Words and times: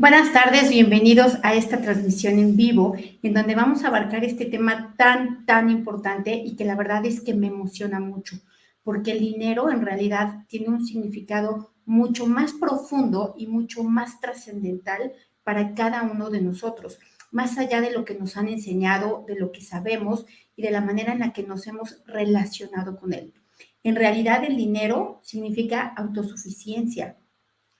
Buenas 0.00 0.32
tardes, 0.32 0.70
bienvenidos 0.70 1.38
a 1.42 1.54
esta 1.54 1.80
transmisión 1.80 2.38
en 2.38 2.56
vivo, 2.56 2.94
en 3.20 3.34
donde 3.34 3.56
vamos 3.56 3.82
a 3.82 3.88
abarcar 3.88 4.22
este 4.22 4.44
tema 4.44 4.94
tan, 4.96 5.44
tan 5.44 5.70
importante 5.70 6.36
y 6.36 6.54
que 6.54 6.64
la 6.64 6.76
verdad 6.76 7.04
es 7.04 7.20
que 7.20 7.34
me 7.34 7.48
emociona 7.48 7.98
mucho, 7.98 8.36
porque 8.84 9.10
el 9.10 9.18
dinero 9.18 9.72
en 9.72 9.84
realidad 9.84 10.44
tiene 10.46 10.68
un 10.68 10.86
significado 10.86 11.74
mucho 11.84 12.28
más 12.28 12.52
profundo 12.52 13.34
y 13.36 13.48
mucho 13.48 13.82
más 13.82 14.20
trascendental 14.20 15.14
para 15.42 15.74
cada 15.74 16.04
uno 16.04 16.30
de 16.30 16.42
nosotros, 16.42 17.00
más 17.32 17.58
allá 17.58 17.80
de 17.80 17.90
lo 17.90 18.04
que 18.04 18.14
nos 18.14 18.36
han 18.36 18.46
enseñado, 18.46 19.24
de 19.26 19.34
lo 19.34 19.50
que 19.50 19.62
sabemos 19.62 20.26
y 20.54 20.62
de 20.62 20.70
la 20.70 20.80
manera 20.80 21.12
en 21.12 21.18
la 21.18 21.32
que 21.32 21.42
nos 21.42 21.66
hemos 21.66 22.04
relacionado 22.06 23.00
con 23.00 23.14
él. 23.14 23.34
En 23.82 23.96
realidad 23.96 24.44
el 24.44 24.56
dinero 24.56 25.18
significa 25.24 25.92
autosuficiencia, 25.96 27.16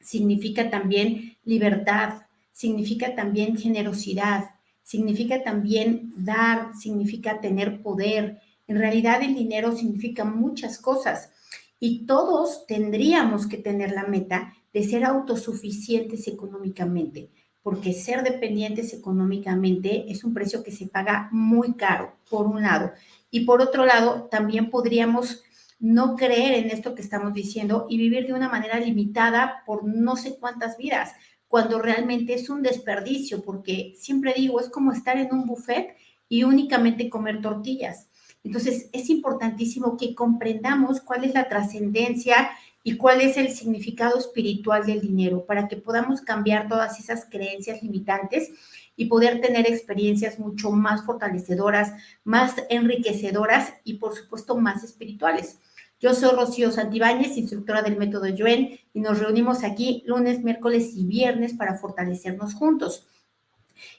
significa 0.09 0.71
también 0.71 1.37
libertad, 1.45 2.23
significa 2.51 3.15
también 3.15 3.59
generosidad, 3.59 4.47
significa 4.83 5.43
también 5.43 6.15
dar, 6.17 6.75
significa 6.75 7.43
tener 7.43 7.83
poder. 7.83 8.41
En 8.67 8.79
realidad 8.79 9.23
el 9.23 9.35
dinero 9.35 9.77
significa 9.77 10.25
muchas 10.25 10.79
cosas 10.79 11.31
y 11.79 12.07
todos 12.07 12.67
tendríamos 12.67 13.47
que 13.47 13.59
tener 13.59 13.93
la 13.93 14.05
meta 14.05 14.55
de 14.73 14.83
ser 14.83 15.05
autosuficientes 15.05 16.27
económicamente, 16.27 17.29
porque 17.63 17.93
ser 17.93 18.23
dependientes 18.23 18.95
económicamente 18.95 20.11
es 20.11 20.25
un 20.25 20.33
precio 20.33 20.63
que 20.65 20.73
se 20.73 20.87
paga 20.87 21.29
muy 21.33 21.75
caro, 21.75 22.17
por 22.31 22.47
un 22.47 22.63
lado. 22.63 22.93
Y 23.31 23.41
por 23.41 23.61
otro 23.61 23.85
lado, 23.85 24.27
también 24.31 24.71
podríamos 24.71 25.43
no 25.79 26.17
creer 26.17 26.55
en 26.55 26.71
esto 26.71 26.95
que 26.95 27.03
estamos 27.03 27.33
diciendo 27.33 27.87
y 27.89 27.99
vivir 27.99 28.27
de 28.27 28.33
una 28.33 28.49
manera 28.49 28.79
limitada 28.81 29.63
por 29.65 29.85
no 29.85 30.17
sé 30.17 30.37
cuántas 30.39 30.77
vidas, 30.77 31.13
cuando 31.47 31.81
realmente 31.81 32.35
es 32.35 32.51
un 32.51 32.63
desperdicio, 32.63 33.43
porque 33.43 33.95
siempre 33.97 34.35
digo, 34.37 34.61
es 34.61 34.69
como 34.69 34.93
estar 34.93 35.17
en 35.17 35.33
un 35.33 35.47
buffet 35.47 35.97
y 36.29 36.45
únicamente 36.45 37.09
comer 37.09 37.41
tortillas. 37.41 38.09
Entonces, 38.45 38.89
es 38.93 39.11
importantísimo 39.11 39.97
que 39.97 40.15
comprendamos 40.15 41.01
cuál 41.01 41.25
es 41.25 41.35
la 41.35 41.49
trascendencia 41.49 42.51
y 42.85 42.97
cuál 42.97 43.21
es 43.21 43.37
el 43.37 43.51
significado 43.51 44.19
espiritual 44.19 44.87
del 44.87 45.01
dinero 45.01 45.45
para 45.45 45.69
que 45.69 45.77
podamos 45.77 46.21
cambiar 46.21 46.69
todas 46.69 46.99
esas 46.99 47.27
creencias 47.27 47.83
limitantes 47.83 48.51
y 48.97 49.07
poder 49.07 49.41
tener 49.41 49.67
experiencias 49.67 50.39
mucho 50.39 50.71
más 50.71 51.05
fortalecedoras, 51.05 51.93
más 52.25 52.55
enriquecedoras 52.69 53.75
y 53.85 53.95
por 53.95 54.15
supuesto 54.15 54.57
más 54.57 54.85
espirituales. 54.85 55.59
Yo 56.01 56.15
soy 56.15 56.31
Rocío 56.31 56.71
Santibáñez, 56.71 57.37
instructora 57.37 57.83
del 57.83 57.97
método 57.97 58.29
Yuen, 58.29 58.79
y 58.93 59.01
nos 59.01 59.19
reunimos 59.19 59.65
aquí 59.65 60.05
lunes, 60.07 60.45
miércoles 60.45 60.93
y 60.95 61.05
viernes 61.05 61.55
para 61.55 61.75
fortalecernos 61.75 62.55
juntos. 62.55 63.09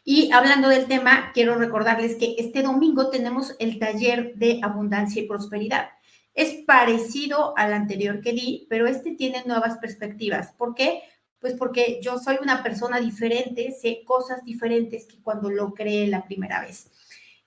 Y 0.05 0.31
hablando 0.31 0.69
del 0.69 0.87
tema, 0.87 1.31
quiero 1.33 1.55
recordarles 1.55 2.15
que 2.15 2.35
este 2.37 2.63
domingo 2.63 3.09
tenemos 3.09 3.53
el 3.59 3.79
taller 3.79 4.33
de 4.35 4.61
abundancia 4.63 5.21
y 5.21 5.27
prosperidad. 5.27 5.89
Es 6.33 6.63
parecido 6.65 7.53
al 7.57 7.73
anterior 7.73 8.21
que 8.21 8.31
di, 8.31 8.65
pero 8.69 8.87
este 8.87 9.11
tiene 9.11 9.43
nuevas 9.45 9.77
perspectivas. 9.77 10.53
¿Por 10.53 10.75
qué? 10.75 11.01
Pues 11.39 11.53
porque 11.55 11.99
yo 12.01 12.17
soy 12.17 12.37
una 12.41 12.63
persona 12.63 13.01
diferente, 13.01 13.71
sé 13.73 14.03
cosas 14.05 14.45
diferentes 14.45 15.05
que 15.05 15.21
cuando 15.21 15.49
lo 15.49 15.73
creé 15.73 16.07
la 16.07 16.23
primera 16.23 16.61
vez. 16.61 16.91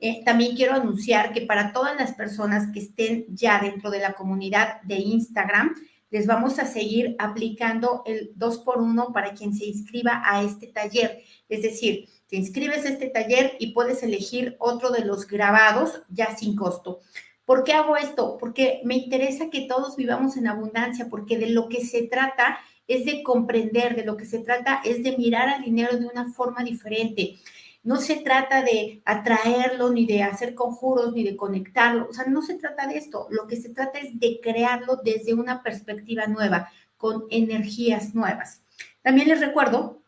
Eh, 0.05 0.21
también 0.25 0.57
quiero 0.57 0.75
anunciar 0.75 1.33
que 1.33 1.43
para 1.43 1.73
todas 1.73 1.95
las 1.95 2.13
personas 2.15 2.73
que 2.73 2.81
estén 2.81 3.25
ya 3.29 3.61
dentro 3.61 3.89
de 3.89 4.01
la 4.01 4.15
comunidad 4.15 4.83
de 4.83 4.97
Instagram, 4.97 5.77
les 6.11 6.27
vamos 6.27 6.59
a 6.59 6.67
seguir 6.67 7.15
aplicando 7.21 8.03
el 8.05 8.33
2 8.35 8.59
por 8.59 8.79
1 8.79 9.13
para 9.13 9.33
quien 9.33 9.55
se 9.55 9.65
inscriba 9.65 10.21
a 10.27 10.43
este 10.43 10.67
taller. 10.67 11.23
Es 11.49 11.63
decir, 11.63 12.09
te 12.27 12.35
inscribes 12.35 12.85
a 12.85 12.89
este 12.89 13.11
taller 13.11 13.53
y 13.61 13.75
puedes 13.75 14.03
elegir 14.03 14.57
otro 14.59 14.91
de 14.91 15.05
los 15.05 15.29
grabados 15.29 16.03
ya 16.09 16.35
sin 16.35 16.57
costo. 16.57 16.99
¿Por 17.45 17.63
qué 17.63 17.73
hago 17.73 17.97
esto? 17.97 18.39
Porque 18.41 18.81
me 18.83 18.97
interesa 18.97 19.51
que 19.51 19.69
todos 19.69 19.95
vivamos 19.95 20.37
en 20.37 20.49
abundancia, 20.49 21.07
porque 21.09 21.39
de 21.39 21.51
lo 21.51 21.69
que 21.69 21.85
se 21.85 22.09
trata 22.09 22.59
es 22.89 23.05
de 23.05 23.23
comprender, 23.23 23.95
de 23.95 24.05
lo 24.05 24.17
que 24.17 24.27
se 24.27 24.41
trata 24.41 24.81
es 24.85 25.05
de 25.05 25.17
mirar 25.17 25.49
al 25.49 25.63
dinero 25.63 25.97
de 25.97 26.07
una 26.07 26.33
forma 26.33 26.65
diferente. 26.65 27.37
No 27.85 27.97
se 27.97 28.17
trata 28.17 28.63
de 28.63 29.03
atraerlo, 29.05 29.91
ni 29.91 30.07
de 30.07 30.23
hacer 30.23 30.55
conjuros, 30.55 31.13
ni 31.13 31.25
de 31.25 31.37
conectarlo. 31.37 32.07
O 32.09 32.13
sea, 32.13 32.27
no 32.27 32.43
se 32.43 32.55
trata 32.55 32.87
de 32.87 32.97
esto. 32.99 33.27
Lo 33.31 33.47
que 33.47 33.57
se 33.57 33.71
trata 33.71 33.99
es 33.99 34.19
de 34.21 34.41
crearlo 34.41 35.01
desde 35.03 35.35
una 35.35 35.63
perspectiva 35.63 36.27
nueva, 36.27 36.71
con 36.97 37.25
energías 37.31 38.15
nuevas. 38.15 38.63
También 39.03 39.29
les 39.29 39.41
recuerdo 39.41 40.01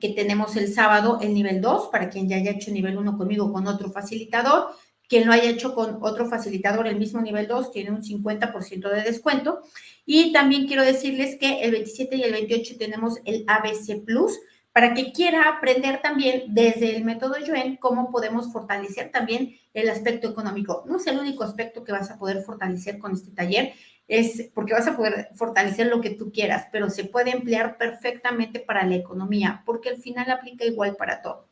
que 0.00 0.08
tenemos 0.08 0.56
el 0.56 0.72
sábado 0.72 1.18
el 1.20 1.32
nivel 1.34 1.60
2, 1.60 1.88
para 1.92 2.08
quien 2.10 2.28
ya 2.28 2.36
haya 2.36 2.50
hecho 2.52 2.72
nivel 2.72 2.98
1 2.98 3.16
conmigo 3.16 3.52
con 3.52 3.68
otro 3.68 3.92
facilitador. 3.92 4.70
Quien 5.08 5.26
lo 5.26 5.32
haya 5.32 5.50
hecho 5.50 5.74
con 5.74 5.98
otro 6.02 6.26
facilitador, 6.26 6.86
el 6.86 6.96
mismo 6.96 7.20
nivel 7.20 7.46
2, 7.46 7.70
tiene 7.70 7.90
un 7.90 8.02
50% 8.02 8.88
de 8.88 9.02
descuento. 9.02 9.60
Y 10.06 10.32
también 10.32 10.66
quiero 10.66 10.82
decirles 10.82 11.36
que 11.36 11.60
el 11.62 11.72
27 11.72 12.16
y 12.16 12.22
el 12.22 12.32
28 12.32 12.76
tenemos 12.78 13.18
el 13.24 13.44
ABC 13.46 14.04
Plus, 14.04 14.38
para 14.72 14.94
que 14.94 15.12
quiera 15.12 15.48
aprender 15.48 16.00
también 16.00 16.44
desde 16.48 16.96
el 16.96 17.04
método 17.04 17.38
Yuen 17.38 17.76
cómo 17.76 18.10
podemos 18.10 18.52
fortalecer 18.52 19.10
también 19.10 19.56
el 19.74 19.88
aspecto 19.90 20.28
económico. 20.28 20.84
No 20.86 20.96
es 20.96 21.06
el 21.06 21.18
único 21.18 21.44
aspecto 21.44 21.84
que 21.84 21.92
vas 21.92 22.10
a 22.10 22.18
poder 22.18 22.42
fortalecer 22.42 22.98
con 22.98 23.12
este 23.12 23.32
taller, 23.32 23.72
es 24.06 24.50
porque 24.54 24.72
vas 24.72 24.88
a 24.88 24.96
poder 24.96 25.28
fortalecer 25.34 25.86
lo 25.86 26.00
que 26.00 26.10
tú 26.10 26.32
quieras, 26.32 26.66
pero 26.72 26.90
se 26.90 27.04
puede 27.04 27.30
emplear 27.30 27.78
perfectamente 27.78 28.58
para 28.58 28.84
la 28.84 28.96
economía, 28.96 29.62
porque 29.64 29.88
al 29.88 29.98
final 29.98 30.30
aplica 30.30 30.64
igual 30.64 30.96
para 30.96 31.22
todo. 31.22 31.48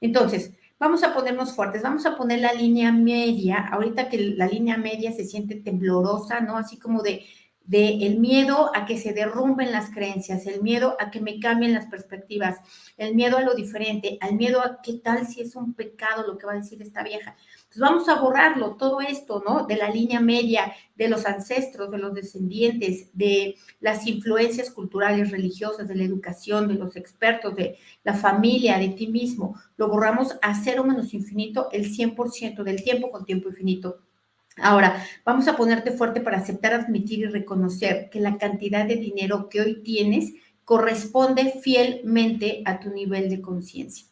Entonces, 0.00 0.52
vamos 0.78 1.04
a 1.04 1.14
ponernos 1.14 1.54
fuertes, 1.54 1.82
vamos 1.82 2.06
a 2.06 2.16
poner 2.16 2.40
la 2.40 2.52
línea 2.52 2.90
media, 2.90 3.68
ahorita 3.70 4.08
que 4.08 4.18
la 4.18 4.46
línea 4.46 4.76
media 4.76 5.12
se 5.12 5.24
siente 5.24 5.54
temblorosa, 5.56 6.40
¿no? 6.40 6.56
Así 6.56 6.78
como 6.78 7.02
de, 7.02 7.24
de 7.70 8.04
el 8.04 8.18
miedo 8.18 8.72
a 8.74 8.84
que 8.84 8.98
se 8.98 9.12
derrumben 9.12 9.70
las 9.70 9.90
creencias, 9.90 10.44
el 10.46 10.60
miedo 10.60 10.96
a 10.98 11.12
que 11.12 11.20
me 11.20 11.38
cambien 11.38 11.72
las 11.72 11.86
perspectivas, 11.86 12.58
el 12.96 13.14
miedo 13.14 13.36
a 13.36 13.42
lo 13.42 13.54
diferente, 13.54 14.18
al 14.20 14.34
miedo 14.34 14.60
a 14.60 14.82
qué 14.82 14.94
tal 14.94 15.28
si 15.28 15.40
es 15.40 15.54
un 15.54 15.74
pecado 15.74 16.26
lo 16.26 16.36
que 16.36 16.46
va 16.46 16.54
a 16.54 16.56
decir 16.56 16.82
esta 16.82 17.04
vieja. 17.04 17.36
Pues 17.68 17.78
vamos 17.78 18.08
a 18.08 18.20
borrarlo, 18.20 18.74
todo 18.74 19.00
esto, 19.00 19.40
¿no? 19.46 19.66
De 19.68 19.76
la 19.76 19.88
línea 19.88 20.18
media, 20.18 20.72
de 20.96 21.06
los 21.06 21.26
ancestros, 21.26 21.92
de 21.92 21.98
los 21.98 22.12
descendientes, 22.12 23.08
de 23.12 23.54
las 23.78 24.04
influencias 24.04 24.72
culturales, 24.72 25.30
religiosas, 25.30 25.86
de 25.86 25.94
la 25.94 26.02
educación, 26.02 26.66
de 26.66 26.74
los 26.74 26.96
expertos, 26.96 27.54
de 27.54 27.78
la 28.02 28.14
familia, 28.14 28.78
de 28.78 28.88
ti 28.88 29.06
mismo. 29.06 29.54
Lo 29.76 29.86
borramos 29.86 30.36
a 30.42 30.60
cero 30.60 30.82
menos 30.82 31.14
infinito 31.14 31.68
el 31.70 31.84
100% 31.84 32.64
del 32.64 32.82
tiempo 32.82 33.12
con 33.12 33.24
tiempo 33.24 33.48
infinito 33.48 34.09
Ahora, 34.56 35.06
vamos 35.24 35.48
a 35.48 35.56
ponerte 35.56 35.92
fuerte 35.92 36.20
para 36.20 36.38
aceptar, 36.38 36.72
admitir 36.72 37.20
y 37.20 37.26
reconocer 37.26 38.10
que 38.10 38.20
la 38.20 38.36
cantidad 38.36 38.86
de 38.86 38.96
dinero 38.96 39.48
que 39.48 39.60
hoy 39.60 39.82
tienes 39.82 40.32
corresponde 40.64 41.52
fielmente 41.62 42.62
a 42.64 42.78
tu 42.80 42.90
nivel 42.90 43.30
de 43.30 43.40
conciencia. 43.40 44.06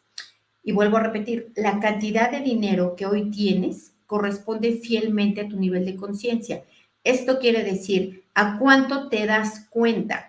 Y 0.63 0.71
vuelvo 0.71 0.97
a 0.97 1.03
repetir, 1.03 1.51
la 1.55 1.79
cantidad 1.79 2.31
de 2.31 2.41
dinero 2.41 2.95
que 2.95 3.05
hoy 3.05 3.31
tienes 3.31 3.93
corresponde 4.07 4.73
fielmente 4.73 5.41
a 5.41 5.47
tu 5.47 5.57
nivel 5.57 5.85
de 5.85 5.95
conciencia. 5.95 6.63
Esto 7.03 7.39
quiere 7.39 7.63
decir, 7.63 8.25
¿a 8.33 8.57
cuánto 8.57 9.07
te 9.07 9.25
das 9.25 9.67
cuenta? 9.69 10.28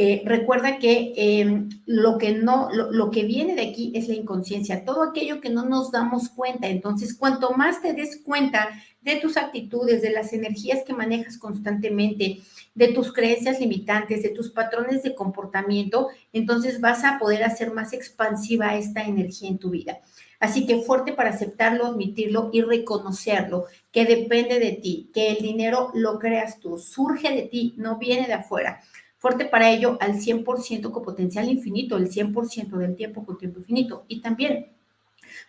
Eh, 0.00 0.22
recuerda 0.24 0.78
que 0.78 1.12
em, 1.16 1.68
lo 1.84 2.18
que 2.18 2.30
no, 2.30 2.68
lo, 2.70 3.10
que 3.10 3.24
viene 3.24 3.56
de 3.56 3.62
aquí 3.62 3.90
es 3.96 4.06
la 4.06 4.14
inconsciencia, 4.14 4.84
todo 4.84 5.02
aquello 5.02 5.40
que 5.40 5.50
no 5.50 5.64
nos 5.64 5.90
damos 5.90 6.28
cuenta. 6.28 6.68
Entonces, 6.68 7.14
cuanto 7.14 7.50
más 7.54 7.82
te 7.82 7.94
des 7.94 8.22
cuenta 8.22 8.68
de 9.00 9.16
tus 9.16 9.36
actitudes, 9.36 10.00
de 10.00 10.10
las 10.10 10.32
energías 10.32 10.84
que 10.84 10.92
manejas 10.92 11.36
constantemente, 11.36 12.38
de 12.76 12.88
tus 12.92 13.12
creencias 13.12 13.58
limitantes, 13.58 14.22
de 14.22 14.28
tus 14.28 14.50
patrones 14.50 15.02
de 15.02 15.16
comportamiento, 15.16 16.10
entonces 16.32 16.80
vas 16.80 17.02
a 17.02 17.18
poder 17.18 17.42
hacer 17.42 17.72
más 17.72 17.92
expansiva 17.92 18.76
esta 18.76 19.02
energía 19.02 19.48
en 19.48 19.58
tu 19.58 19.70
vida. 19.70 19.98
Así 20.38 20.64
que 20.64 20.82
fuerte 20.82 21.12
para 21.12 21.30
aceptarlo, 21.30 21.86
admitirlo 21.86 22.50
y 22.52 22.62
reconocerlo, 22.62 23.64
que 23.90 24.04
depende 24.04 24.60
de 24.60 24.72
ti, 24.72 25.10
que 25.12 25.32
el 25.32 25.42
dinero 25.42 25.90
lo 25.94 26.20
creas 26.20 26.60
tú, 26.60 26.78
surge 26.78 27.34
de 27.34 27.42
ti, 27.42 27.74
no 27.76 27.98
viene 27.98 28.28
de 28.28 28.34
afuera. 28.34 28.80
Fuerte 29.18 29.44
para 29.44 29.70
ello 29.70 29.98
al 30.00 30.14
100% 30.14 30.90
con 30.92 31.02
potencial 31.02 31.48
infinito, 31.48 31.96
el 31.96 32.08
100% 32.08 32.76
del 32.78 32.94
tiempo 32.94 33.26
con 33.26 33.36
tiempo 33.36 33.58
infinito. 33.58 34.04
Y 34.08 34.20
también 34.20 34.72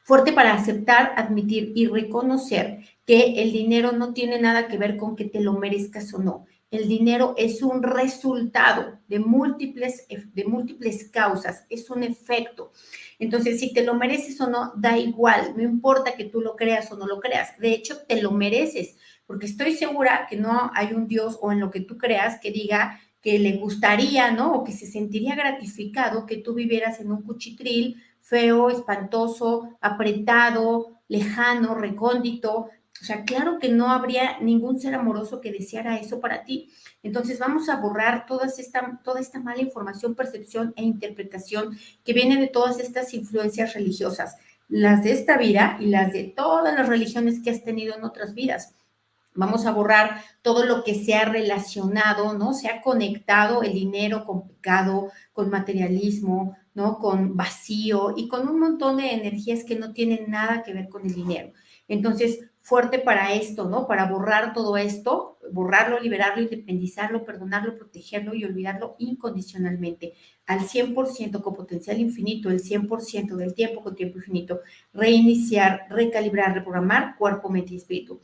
fuerte 0.03 0.33
para 0.33 0.53
aceptar, 0.53 1.13
admitir 1.15 1.71
y 1.75 1.87
reconocer 1.87 2.79
que 3.05 3.41
el 3.41 3.51
dinero 3.51 3.91
no 3.91 4.13
tiene 4.13 4.39
nada 4.39 4.67
que 4.67 4.77
ver 4.77 4.97
con 4.97 5.15
que 5.15 5.25
te 5.25 5.39
lo 5.39 5.53
merezcas 5.53 6.13
o 6.13 6.19
no. 6.19 6.45
El 6.71 6.87
dinero 6.87 7.33
es 7.37 7.63
un 7.63 7.81
resultado 7.81 8.99
de 9.07 9.19
múltiples, 9.19 10.05
de 10.07 10.45
múltiples 10.45 11.09
causas, 11.09 11.65
es 11.69 11.89
un 11.89 12.03
efecto. 12.03 12.71
Entonces, 13.17 13.59
si 13.59 13.73
te 13.73 13.83
lo 13.83 13.95
mereces 13.95 14.39
o 14.39 14.47
no, 14.47 14.73
da 14.75 14.95
igual, 14.97 15.53
no 15.55 15.63
importa 15.63 16.15
que 16.15 16.25
tú 16.25 16.41
lo 16.41 16.55
creas 16.55 16.91
o 16.91 16.97
no 16.97 17.07
lo 17.07 17.19
creas. 17.19 17.57
De 17.57 17.71
hecho, 17.71 17.97
te 18.07 18.21
lo 18.21 18.31
mereces, 18.31 18.97
porque 19.25 19.47
estoy 19.47 19.73
segura 19.73 20.27
que 20.29 20.37
no 20.37 20.71
hay 20.75 20.93
un 20.93 21.07
Dios 21.07 21.39
o 21.41 21.51
en 21.51 21.59
lo 21.59 21.71
que 21.71 21.81
tú 21.81 21.97
creas 21.97 22.39
que 22.39 22.51
diga 22.51 22.99
que 23.21 23.39
le 23.39 23.57
gustaría, 23.57 24.31
¿no? 24.31 24.53
O 24.53 24.63
que 24.63 24.71
se 24.71 24.85
sentiría 24.85 25.35
gratificado 25.35 26.25
que 26.25 26.37
tú 26.37 26.53
vivieras 26.53 26.99
en 26.99 27.11
un 27.11 27.23
cuchitril 27.23 28.01
feo, 28.21 28.69
espantoso, 28.69 29.77
apretado, 29.81 30.99
lejano, 31.07 31.73
recóndito. 31.75 32.69
O 33.01 33.05
sea, 33.05 33.23
claro 33.23 33.59
que 33.59 33.69
no 33.69 33.89
habría 33.89 34.39
ningún 34.39 34.79
ser 34.79 34.93
amoroso 34.93 35.41
que 35.41 35.51
deseara 35.51 35.97
eso 35.97 36.19
para 36.19 36.43
ti. 36.43 36.69
Entonces 37.01 37.39
vamos 37.39 37.69
a 37.69 37.77
borrar 37.77 38.25
toda 38.25 38.45
esta, 38.45 38.99
toda 39.03 39.19
esta 39.19 39.39
mala 39.39 39.61
información, 39.61 40.15
percepción 40.15 40.73
e 40.75 40.83
interpretación 40.83 41.77
que 42.03 42.13
viene 42.13 42.39
de 42.39 42.47
todas 42.47 42.79
estas 42.79 43.13
influencias 43.13 43.73
religiosas, 43.73 44.35
las 44.67 45.03
de 45.03 45.13
esta 45.13 45.37
vida 45.37 45.77
y 45.79 45.87
las 45.87 46.13
de 46.13 46.25
todas 46.25 46.75
las 46.75 46.87
religiones 46.87 47.39
que 47.41 47.49
has 47.49 47.63
tenido 47.63 47.95
en 47.95 48.03
otras 48.03 48.33
vidas. 48.33 48.75
Vamos 49.39 49.65
a 49.65 49.71
borrar 49.71 50.21
todo 50.41 50.65
lo 50.65 50.83
que 50.83 50.95
se 50.95 51.15
ha 51.15 51.23
relacionado, 51.23 52.37
¿no? 52.37 52.53
Se 52.53 52.67
ha 52.67 52.81
conectado 52.81 53.63
el 53.63 53.71
dinero 53.71 54.25
con 54.25 54.45
pecado, 54.45 55.11
con 55.31 55.49
materialismo, 55.49 56.57
¿no? 56.73 56.97
Con 56.99 57.37
vacío 57.37 58.13
y 58.17 58.27
con 58.27 58.49
un 58.49 58.59
montón 58.59 58.97
de 58.97 59.13
energías 59.13 59.63
que 59.63 59.77
no 59.77 59.93
tienen 59.93 60.29
nada 60.29 60.61
que 60.61 60.73
ver 60.73 60.89
con 60.89 61.05
el 61.05 61.13
dinero. 61.13 61.53
Entonces, 61.87 62.49
fuerte 62.61 62.99
para 62.99 63.33
esto, 63.33 63.69
¿no? 63.69 63.87
Para 63.87 64.05
borrar 64.11 64.51
todo 64.53 64.75
esto, 64.75 65.39
borrarlo, 65.53 66.01
liberarlo, 66.01 66.43
independizarlo, 66.43 67.23
perdonarlo, 67.23 67.77
protegerlo 67.77 68.35
y 68.35 68.43
olvidarlo 68.43 68.95
incondicionalmente, 68.99 70.13
al 70.45 70.59
100% 70.59 71.41
con 71.41 71.55
potencial 71.55 71.97
infinito, 71.97 72.49
el 72.49 72.61
100% 72.61 73.37
del 73.37 73.53
tiempo 73.53 73.81
con 73.81 73.95
tiempo 73.95 74.17
infinito, 74.17 74.59
reiniciar, 74.93 75.87
recalibrar, 75.89 76.53
reprogramar 76.53 77.15
cuerpo, 77.17 77.49
mente 77.49 77.73
y 77.73 77.77
espíritu. 77.77 78.19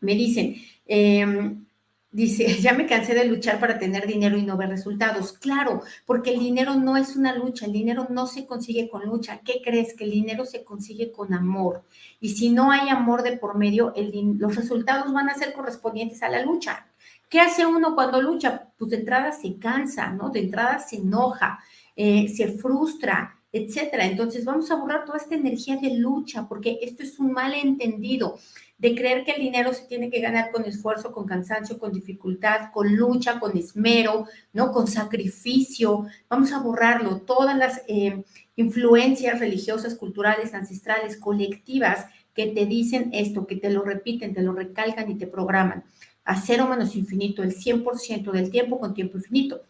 Me 0.00 0.14
dicen, 0.14 0.56
em, 0.86 1.64
dice, 2.10 2.46
ya 2.60 2.72
me 2.72 2.86
cansé 2.86 3.14
de 3.14 3.24
luchar 3.24 3.58
para 3.60 3.78
tener 3.78 4.06
dinero 4.06 4.38
y 4.38 4.42
no 4.42 4.56
ver 4.56 4.68
resultados. 4.68 5.32
Claro, 5.32 5.82
porque 6.06 6.32
el 6.32 6.38
dinero 6.38 6.76
no 6.76 6.96
es 6.96 7.16
una 7.16 7.34
lucha, 7.34 7.66
el 7.66 7.72
dinero 7.72 8.06
no 8.10 8.26
se 8.26 8.46
consigue 8.46 8.88
con 8.88 9.04
lucha. 9.04 9.40
¿Qué 9.44 9.60
crees? 9.62 9.94
Que 9.94 10.04
el 10.04 10.12
dinero 10.12 10.44
se 10.44 10.64
consigue 10.64 11.10
con 11.12 11.34
amor. 11.34 11.82
Y 12.20 12.30
si 12.30 12.50
no 12.50 12.70
hay 12.70 12.88
amor 12.88 13.22
de 13.22 13.36
por 13.36 13.58
medio, 13.58 13.92
los 14.38 14.56
resultados 14.56 15.12
van 15.12 15.28
a 15.28 15.34
ser 15.34 15.52
correspondientes 15.52 16.22
a 16.22 16.28
la 16.28 16.42
lucha. 16.42 16.86
¿Qué 17.28 17.40
hace 17.40 17.66
uno 17.66 17.94
cuando 17.94 18.22
lucha? 18.22 18.68
Pues 18.78 18.92
de 18.92 18.98
entrada 18.98 19.32
se 19.32 19.58
cansa, 19.58 20.10
¿no? 20.10 20.30
De 20.30 20.40
entrada 20.40 20.78
se 20.78 20.96
enoja, 20.96 21.58
eh, 21.96 22.28
se 22.28 22.46
frustra, 22.52 23.40
etcétera. 23.50 24.04
Entonces 24.04 24.44
vamos 24.44 24.70
a 24.70 24.76
borrar 24.76 25.04
toda 25.04 25.18
esta 25.18 25.34
energía 25.34 25.76
de 25.76 25.96
lucha, 25.96 26.46
porque 26.48 26.78
esto 26.82 27.02
es 27.02 27.18
un 27.18 27.32
malentendido 27.32 28.38
de 28.78 28.94
creer 28.94 29.24
que 29.24 29.32
el 29.32 29.40
dinero 29.40 29.72
se 29.72 29.86
tiene 29.86 30.10
que 30.10 30.20
ganar 30.20 30.50
con 30.50 30.64
esfuerzo, 30.64 31.12
con 31.12 31.26
cansancio, 31.26 31.78
con 31.78 31.92
dificultad, 31.92 32.70
con 32.72 32.94
lucha, 32.94 33.38
con 33.38 33.56
esmero, 33.56 34.26
¿no? 34.52 34.72
Con 34.72 34.86
sacrificio. 34.86 36.06
Vamos 36.28 36.52
a 36.52 36.58
borrarlo. 36.58 37.20
Todas 37.20 37.56
las 37.56 37.82
eh, 37.86 38.24
influencias 38.56 39.38
religiosas, 39.38 39.94
culturales, 39.94 40.54
ancestrales, 40.54 41.16
colectivas 41.16 42.06
que 42.34 42.48
te 42.48 42.66
dicen 42.66 43.10
esto, 43.12 43.46
que 43.46 43.56
te 43.56 43.70
lo 43.70 43.82
repiten, 43.82 44.34
te 44.34 44.42
lo 44.42 44.52
recalcan 44.52 45.10
y 45.10 45.14
te 45.14 45.26
programan. 45.26 45.84
A 46.24 46.40
cero 46.40 46.66
menos 46.68 46.96
infinito, 46.96 47.42
el 47.42 47.54
100% 47.54 48.32
del 48.32 48.50
tiempo 48.50 48.80
con 48.80 48.92
tiempo 48.92 49.18
infinito. 49.18 49.62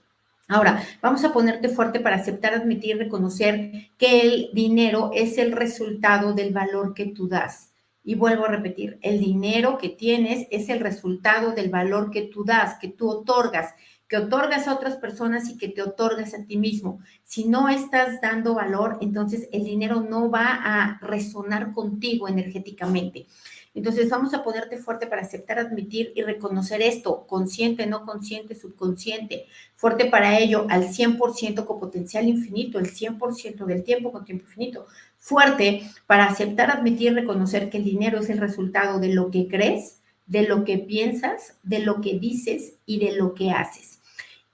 Ahora, 0.48 0.82
vamos 1.00 1.24
a 1.24 1.32
ponerte 1.32 1.68
fuerte 1.68 2.00
para 2.00 2.16
aceptar, 2.16 2.54
admitir, 2.54 2.98
reconocer 2.98 3.90
que 3.98 4.20
el 4.20 4.50
dinero 4.52 5.10
es 5.14 5.38
el 5.38 5.52
resultado 5.52 6.32
del 6.34 6.52
valor 6.52 6.94
que 6.94 7.06
tú 7.06 7.28
das. 7.28 7.73
Y 8.04 8.14
vuelvo 8.14 8.44
a 8.44 8.48
repetir, 8.48 8.98
el 9.00 9.18
dinero 9.18 9.78
que 9.78 9.88
tienes 9.88 10.46
es 10.50 10.68
el 10.68 10.80
resultado 10.80 11.52
del 11.52 11.70
valor 11.70 12.10
que 12.10 12.22
tú 12.22 12.44
das, 12.44 12.78
que 12.78 12.88
tú 12.88 13.08
otorgas, 13.08 13.74
que 14.08 14.18
otorgas 14.18 14.68
a 14.68 14.74
otras 14.74 14.96
personas 14.96 15.48
y 15.48 15.56
que 15.56 15.68
te 15.68 15.82
otorgas 15.82 16.34
a 16.34 16.44
ti 16.44 16.58
mismo. 16.58 17.00
Si 17.24 17.46
no 17.46 17.68
estás 17.68 18.20
dando 18.20 18.54
valor, 18.54 18.98
entonces 19.00 19.48
el 19.52 19.64
dinero 19.64 20.02
no 20.02 20.30
va 20.30 20.60
a 20.62 20.98
resonar 21.00 21.72
contigo 21.72 22.28
energéticamente. 22.28 23.26
Entonces 23.74 24.08
vamos 24.08 24.32
a 24.34 24.44
ponerte 24.44 24.76
fuerte 24.76 25.08
para 25.08 25.22
aceptar, 25.22 25.58
admitir 25.58 26.12
y 26.14 26.22
reconocer 26.22 26.80
esto, 26.80 27.26
consciente, 27.26 27.86
no 27.86 28.06
consciente, 28.06 28.54
subconsciente, 28.54 29.46
fuerte 29.74 30.04
para 30.04 30.38
ello 30.38 30.66
al 30.70 30.84
100% 30.84 31.64
con 31.64 31.80
potencial 31.80 32.28
infinito, 32.28 32.78
el 32.78 32.86
100% 32.86 33.64
del 33.64 33.82
tiempo 33.82 34.12
con 34.12 34.24
tiempo 34.24 34.44
infinito, 34.44 34.86
fuerte 35.24 35.90
para 36.06 36.26
aceptar, 36.26 36.70
admitir 36.70 37.14
reconocer 37.14 37.70
que 37.70 37.78
el 37.78 37.84
dinero 37.84 38.20
es 38.20 38.28
el 38.28 38.36
resultado 38.36 39.00
de 39.00 39.14
lo 39.14 39.30
que 39.30 39.48
crees, 39.48 40.02
de 40.26 40.46
lo 40.46 40.66
que 40.66 40.76
piensas, 40.76 41.56
de 41.62 41.78
lo 41.78 42.02
que 42.02 42.18
dices 42.18 42.74
y 42.84 42.98
de 42.98 43.16
lo 43.16 43.32
que 43.32 43.50
haces. 43.50 44.00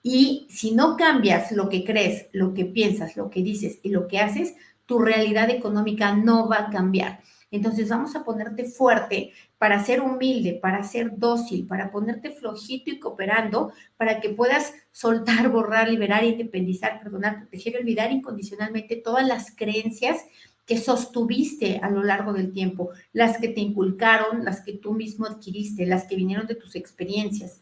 Y 0.01 0.47
si 0.49 0.71
no 0.71 0.95
cambias 0.95 1.51
lo 1.51 1.67
que 1.67 1.83
crees, 1.83 2.27
lo 2.31 2.53
que 2.53 2.63
piensas, 2.63 3.17
lo 3.17 3.29
que 3.29 3.41
dices 3.41 3.79
y 3.83 3.89
lo 3.89 4.07
que 4.07 4.19
haces, 4.19 4.55
tu 4.85 4.99
realidad 4.99 5.49
económica 5.49 6.15
no 6.15 6.47
va 6.47 6.59
a 6.59 6.69
cambiar. 6.69 7.19
Entonces 7.51 7.89
vamos 7.89 8.15
a 8.15 8.23
ponerte 8.23 8.63
fuerte 8.63 9.33
para 9.57 9.83
ser 9.83 9.99
humilde, 9.99 10.57
para 10.61 10.83
ser 10.83 11.17
dócil, 11.17 11.67
para 11.67 11.91
ponerte 11.91 12.31
flojito 12.31 12.89
y 12.91 12.97
cooperando, 12.97 13.73
para 13.97 14.21
que 14.21 14.29
puedas 14.29 14.73
soltar, 14.93 15.49
borrar, 15.49 15.89
liberar, 15.89 16.23
independizar, 16.23 17.01
perdonar, 17.01 17.39
proteger 17.39 17.75
olvidar 17.75 18.09
incondicionalmente 18.13 18.95
todas 18.95 19.27
las 19.27 19.53
creencias 19.53 20.23
que 20.71 20.77
sostuviste 20.77 21.81
a 21.83 21.89
lo 21.89 22.01
largo 22.01 22.31
del 22.31 22.53
tiempo, 22.53 22.91
las 23.11 23.37
que 23.39 23.49
te 23.49 23.59
inculcaron, 23.59 24.45
las 24.45 24.61
que 24.61 24.71
tú 24.71 24.93
mismo 24.93 25.25
adquiriste, 25.25 25.85
las 25.85 26.05
que 26.05 26.15
vinieron 26.15 26.47
de 26.47 26.55
tus 26.55 26.77
experiencias. 26.77 27.61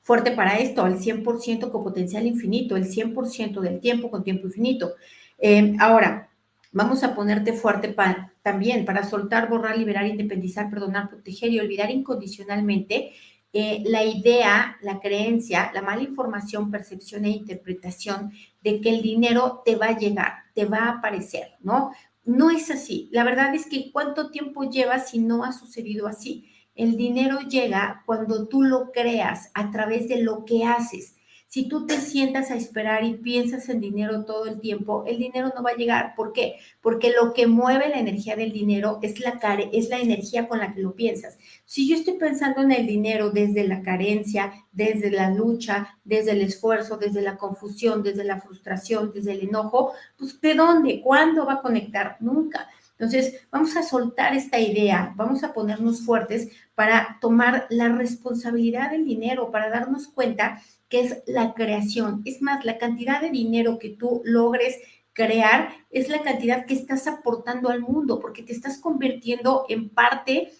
Fuerte 0.00 0.30
para 0.30 0.58
esto, 0.58 0.82
al 0.82 0.98
100% 0.98 1.70
con 1.70 1.84
potencial 1.84 2.26
infinito, 2.26 2.74
el 2.74 2.86
100% 2.86 3.60
del 3.60 3.80
tiempo 3.80 4.10
con 4.10 4.24
tiempo 4.24 4.46
infinito. 4.46 4.94
Eh, 5.38 5.76
ahora, 5.78 6.30
vamos 6.72 7.04
a 7.04 7.14
ponerte 7.14 7.52
fuerte 7.52 7.90
para 7.90 8.32
también 8.40 8.86
para 8.86 9.04
soltar, 9.04 9.50
borrar, 9.50 9.76
liberar, 9.76 10.06
independizar, 10.06 10.70
perdonar, 10.70 11.10
proteger 11.10 11.50
y 11.50 11.60
olvidar 11.60 11.90
incondicionalmente 11.90 13.12
eh, 13.58 13.82
la 13.86 14.04
idea, 14.04 14.76
la 14.82 15.00
creencia, 15.00 15.70
la 15.72 15.80
mala 15.80 16.02
información, 16.02 16.70
percepción 16.70 17.24
e 17.24 17.30
interpretación 17.30 18.32
de 18.62 18.82
que 18.82 18.90
el 18.90 19.00
dinero 19.00 19.62
te 19.64 19.76
va 19.76 19.86
a 19.86 19.98
llegar, 19.98 20.32
te 20.54 20.66
va 20.66 20.80
a 20.80 20.90
aparecer, 20.98 21.54
¿no? 21.60 21.92
No 22.26 22.50
es 22.50 22.70
así. 22.70 23.08
La 23.12 23.24
verdad 23.24 23.54
es 23.54 23.66
que 23.66 23.90
cuánto 23.92 24.30
tiempo 24.30 24.64
llevas 24.64 25.10
si 25.10 25.20
no 25.20 25.44
ha 25.44 25.52
sucedido 25.52 26.08
así. 26.08 26.50
El 26.74 26.96
dinero 26.96 27.38
llega 27.40 28.02
cuando 28.04 28.48
tú 28.48 28.62
lo 28.62 28.92
creas 28.92 29.50
a 29.54 29.70
través 29.70 30.08
de 30.08 30.20
lo 30.22 30.44
que 30.44 30.64
haces. 30.64 31.15
Si 31.56 31.70
tú 31.70 31.86
te 31.86 31.98
sientas 32.02 32.50
a 32.50 32.54
esperar 32.54 33.02
y 33.02 33.14
piensas 33.14 33.70
en 33.70 33.80
dinero 33.80 34.26
todo 34.26 34.44
el 34.44 34.60
tiempo, 34.60 35.04
el 35.06 35.16
dinero 35.16 35.54
no 35.56 35.62
va 35.62 35.70
a 35.70 35.74
llegar. 35.74 36.14
¿Por 36.14 36.34
qué? 36.34 36.56
Porque 36.82 37.14
lo 37.18 37.32
que 37.32 37.46
mueve 37.46 37.88
la 37.88 37.98
energía 37.98 38.36
del 38.36 38.52
dinero 38.52 38.98
es 39.00 39.20
la, 39.20 39.38
care 39.38 39.70
es 39.72 39.88
la 39.88 39.98
energía 39.98 40.48
con 40.48 40.58
la 40.58 40.74
que 40.74 40.82
lo 40.82 40.94
piensas. 40.94 41.38
Si 41.64 41.88
yo 41.88 41.96
estoy 41.96 42.18
pensando 42.18 42.60
en 42.60 42.72
el 42.72 42.86
dinero 42.86 43.30
desde 43.30 43.66
la 43.66 43.80
carencia, 43.80 44.52
desde 44.70 45.10
la 45.10 45.30
lucha, 45.30 45.96
desde 46.04 46.32
el 46.32 46.42
esfuerzo, 46.42 46.98
desde 46.98 47.22
la 47.22 47.38
confusión, 47.38 48.02
desde 48.02 48.24
la 48.24 48.38
frustración, 48.38 49.12
desde 49.14 49.32
el 49.32 49.48
enojo, 49.48 49.94
pues 50.18 50.38
¿de 50.38 50.52
dónde? 50.52 51.00
¿Cuándo 51.00 51.46
va 51.46 51.54
a 51.54 51.62
conectar? 51.62 52.18
Nunca. 52.20 52.68
Entonces, 52.98 53.46
vamos 53.50 53.76
a 53.76 53.82
soltar 53.82 54.34
esta 54.34 54.58
idea, 54.58 55.12
vamos 55.16 55.44
a 55.44 55.52
ponernos 55.52 56.00
fuertes 56.00 56.48
para 56.74 57.18
tomar 57.20 57.66
la 57.68 57.90
responsabilidad 57.90 58.90
del 58.90 59.04
dinero, 59.04 59.50
para 59.50 59.68
darnos 59.68 60.08
cuenta 60.08 60.62
que 60.88 61.00
es 61.00 61.22
la 61.26 61.52
creación. 61.52 62.22
Es 62.24 62.40
más, 62.40 62.64
la 62.64 62.78
cantidad 62.78 63.20
de 63.20 63.30
dinero 63.30 63.78
que 63.78 63.90
tú 63.90 64.22
logres 64.24 64.76
crear 65.12 65.70
es 65.90 66.08
la 66.08 66.22
cantidad 66.22 66.64
que 66.64 66.74
estás 66.74 67.06
aportando 67.06 67.68
al 67.68 67.80
mundo, 67.80 68.18
porque 68.18 68.42
te 68.42 68.52
estás 68.52 68.78
convirtiendo 68.78 69.66
en 69.68 69.90
parte 69.90 70.52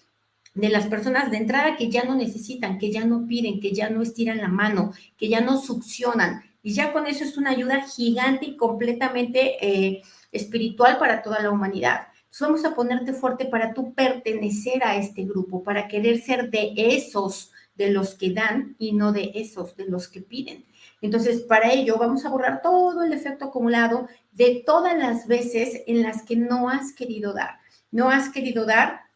de 0.54 0.68
las 0.70 0.86
personas 0.86 1.30
de 1.30 1.36
entrada 1.36 1.76
que 1.76 1.90
ya 1.90 2.04
no 2.04 2.14
necesitan, 2.14 2.78
que 2.78 2.90
ya 2.90 3.04
no 3.04 3.26
piden, 3.26 3.60
que 3.60 3.72
ya 3.72 3.90
no 3.90 4.02
estiran 4.02 4.38
la 4.38 4.48
mano, 4.48 4.92
que 5.16 5.28
ya 5.28 5.40
no 5.40 5.58
succionan. 5.58 6.42
Y 6.62 6.72
ya 6.72 6.92
con 6.92 7.06
eso 7.06 7.24
es 7.24 7.36
una 7.36 7.50
ayuda 7.50 7.82
gigante 7.82 8.46
y 8.46 8.56
completamente 8.56 9.56
eh, 9.60 10.02
espiritual 10.32 10.98
para 10.98 11.22
toda 11.22 11.40
la 11.40 11.50
humanidad. 11.50 12.08
Vamos 12.40 12.64
a 12.64 12.74
ponerte 12.74 13.12
fuerte 13.12 13.46
para 13.46 13.72
tú 13.72 13.94
pertenecer 13.94 14.84
a 14.84 14.96
este 14.96 15.24
grupo, 15.24 15.62
para 15.62 15.88
querer 15.88 16.20
ser 16.20 16.50
de 16.50 16.74
esos 16.76 17.50
de 17.76 17.90
los 17.90 18.14
que 18.14 18.32
dan 18.32 18.74
y 18.78 18.92
no 18.92 19.12
de 19.12 19.32
esos, 19.34 19.76
de 19.76 19.86
los 19.86 20.08
que 20.08 20.20
piden. 20.20 20.64
Entonces, 21.00 21.42
para 21.42 21.72
ello 21.72 21.96
vamos 21.98 22.24
a 22.24 22.30
borrar 22.30 22.62
todo 22.62 23.02
el 23.02 23.12
efecto 23.12 23.46
acumulado 23.46 24.08
de 24.32 24.62
todas 24.64 24.96
las 24.96 25.26
veces 25.26 25.82
en 25.86 26.02
las 26.02 26.22
que 26.22 26.36
no 26.36 26.68
has 26.68 26.92
querido 26.92 27.32
dar. 27.32 27.58
No 27.90 28.10
has 28.10 28.30
querido 28.30 28.64
dar 28.64 29.06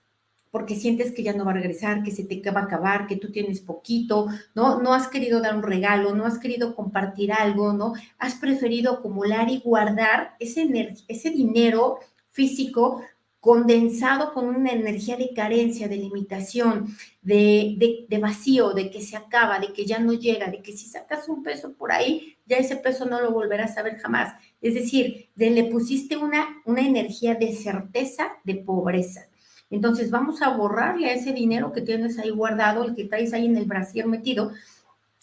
porque 0.50 0.74
sientes 0.74 1.12
que 1.12 1.22
ya 1.22 1.32
no 1.32 1.44
va 1.44 1.52
a 1.52 1.54
regresar, 1.54 2.02
que 2.02 2.10
se 2.10 2.24
te 2.24 2.50
va 2.50 2.62
a 2.62 2.64
acabar, 2.64 3.06
que 3.06 3.16
tú 3.16 3.30
tienes 3.30 3.60
poquito, 3.60 4.26
¿no? 4.54 4.80
No 4.82 4.94
has 4.94 5.06
querido 5.06 5.40
dar 5.40 5.54
un 5.54 5.62
regalo, 5.62 6.14
no 6.14 6.26
has 6.26 6.38
querido 6.38 6.74
compartir 6.74 7.32
algo, 7.32 7.72
¿no? 7.72 7.94
Has 8.18 8.34
preferido 8.34 8.94
acumular 8.94 9.48
y 9.48 9.60
guardar 9.60 10.34
ese, 10.40 10.94
ese 11.06 11.30
dinero 11.30 12.00
físico 12.30 13.02
condensado 13.40 14.34
con 14.34 14.48
una 14.48 14.70
energía 14.70 15.16
de 15.16 15.32
carencia, 15.32 15.88
de 15.88 15.96
limitación, 15.96 16.94
de, 17.22 18.06
de, 18.06 18.18
vacío, 18.18 18.72
de 18.72 18.90
que 18.90 19.00
se 19.00 19.16
acaba, 19.16 19.58
de 19.58 19.72
que 19.72 19.86
ya 19.86 19.98
no 19.98 20.12
llega, 20.12 20.50
de 20.50 20.60
que 20.60 20.76
si 20.76 20.86
sacas 20.86 21.26
un 21.28 21.42
peso 21.42 21.72
por 21.72 21.90
ahí, 21.90 22.36
ya 22.46 22.58
ese 22.58 22.76
peso 22.76 23.06
no 23.06 23.20
lo 23.20 23.30
volverás 23.30 23.78
a 23.78 23.82
ver 23.82 23.96
jamás. 23.98 24.34
Es 24.60 24.74
decir, 24.74 25.30
de 25.34 25.50
le 25.50 25.64
pusiste 25.64 26.18
una, 26.18 26.60
una 26.66 26.82
energía 26.82 27.34
de 27.34 27.54
certeza, 27.54 28.28
de 28.44 28.56
pobreza. 28.56 29.26
Entonces 29.70 30.10
vamos 30.10 30.42
a 30.42 30.50
borrarle 30.50 31.08
a 31.08 31.14
ese 31.14 31.32
dinero 31.32 31.72
que 31.72 31.80
tienes 31.80 32.18
ahí 32.18 32.30
guardado, 32.30 32.84
el 32.84 32.94
que 32.94 33.04
traes 33.04 33.32
ahí 33.32 33.46
en 33.46 33.56
el 33.56 33.64
brasier 33.64 34.06
metido, 34.06 34.52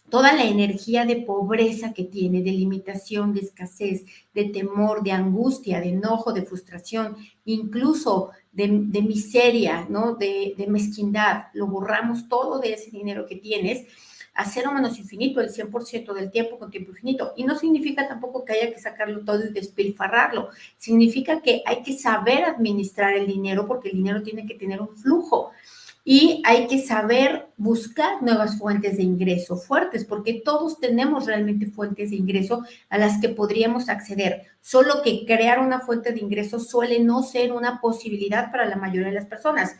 toda 0.10 0.34
la 0.34 0.46
energía 0.46 1.06
de 1.06 1.18
pobreza 1.18 1.94
que 1.94 2.04
tiene, 2.04 2.42
de 2.42 2.52
limitación, 2.52 3.34
de 3.34 3.42
escasez, 3.42 4.06
de 4.34 4.46
temor, 4.46 5.04
de 5.04 5.12
angustia, 5.12 5.82
de 5.82 5.90
enojo, 5.90 6.34
de 6.34 6.44
frustración, 6.44 7.18
incluso 7.46 8.32
de, 8.52 8.68
miseria, 8.68 9.86
¿no? 9.90 10.16
De, 10.16 10.56
mezquindad. 10.68 11.48
Lo 11.54 11.68
borramos 11.68 12.28
todo 12.28 12.60
de 12.60 12.74
ese 12.74 12.92
dinero 12.92 13.26
que 13.26 13.36
tienes 13.36 13.86
a 14.34 14.46
cero 14.46 14.72
menos 14.72 15.00
infinito, 15.00 15.42
el 15.42 15.50
100% 15.50 16.14
del 16.14 16.30
tiempo 16.30 16.60
con 16.60 16.70
tiempo 16.70 16.92
infinito. 16.92 17.34
Y 17.36 17.44
no 17.44 17.58
significa 17.58 18.08
tampoco 18.08 18.46
que 18.46 18.54
haya 18.54 18.72
que 18.72 18.80
sacarlo 18.80 19.26
todo 19.26 19.44
y 19.44 19.52
despilfarrarlo. 19.52 20.50
Significa 20.78 21.42
que 21.42 21.64
hay 21.66 21.82
que 21.82 21.98
saber 21.98 22.44
administrar 22.44 23.16
el 23.16 23.26
dinero 23.26 23.68
porque 23.68 23.90
el 23.90 23.96
dinero 23.96 24.22
tiene 24.22 24.46
que 24.46 24.54
tener 24.54 24.80
un 24.80 24.96
flujo 24.96 25.52
y 26.10 26.42
hay 26.46 26.68
que 26.68 26.80
saber 26.80 27.50
buscar 27.58 28.24
nuevas 28.24 28.58
fuentes 28.58 28.96
de 28.96 29.04
ingreso 29.04 29.58
fuertes, 29.58 30.06
porque 30.06 30.36
todos 30.36 30.80
tenemos 30.80 31.26
realmente 31.26 31.66
fuentes 31.66 32.12
de 32.12 32.16
ingreso 32.16 32.64
a 32.88 32.98
las 32.98 33.20
que 33.20 33.28
podríamos 33.28 33.90
acceder, 33.90 34.44
solo 34.62 35.02
que 35.04 35.26
crear 35.26 35.60
una 35.60 35.82
fuente 35.82 36.14
de 36.14 36.22
ingreso 36.22 36.62
suele 36.62 37.00
no 37.00 37.24
ser 37.24 37.52
una 37.52 37.82
posibilidad 37.82 38.52
para 38.52 38.66
la 38.66 38.78
mayoría 38.78 39.10
de 39.10 39.16
las 39.16 39.26
personas. 39.26 39.76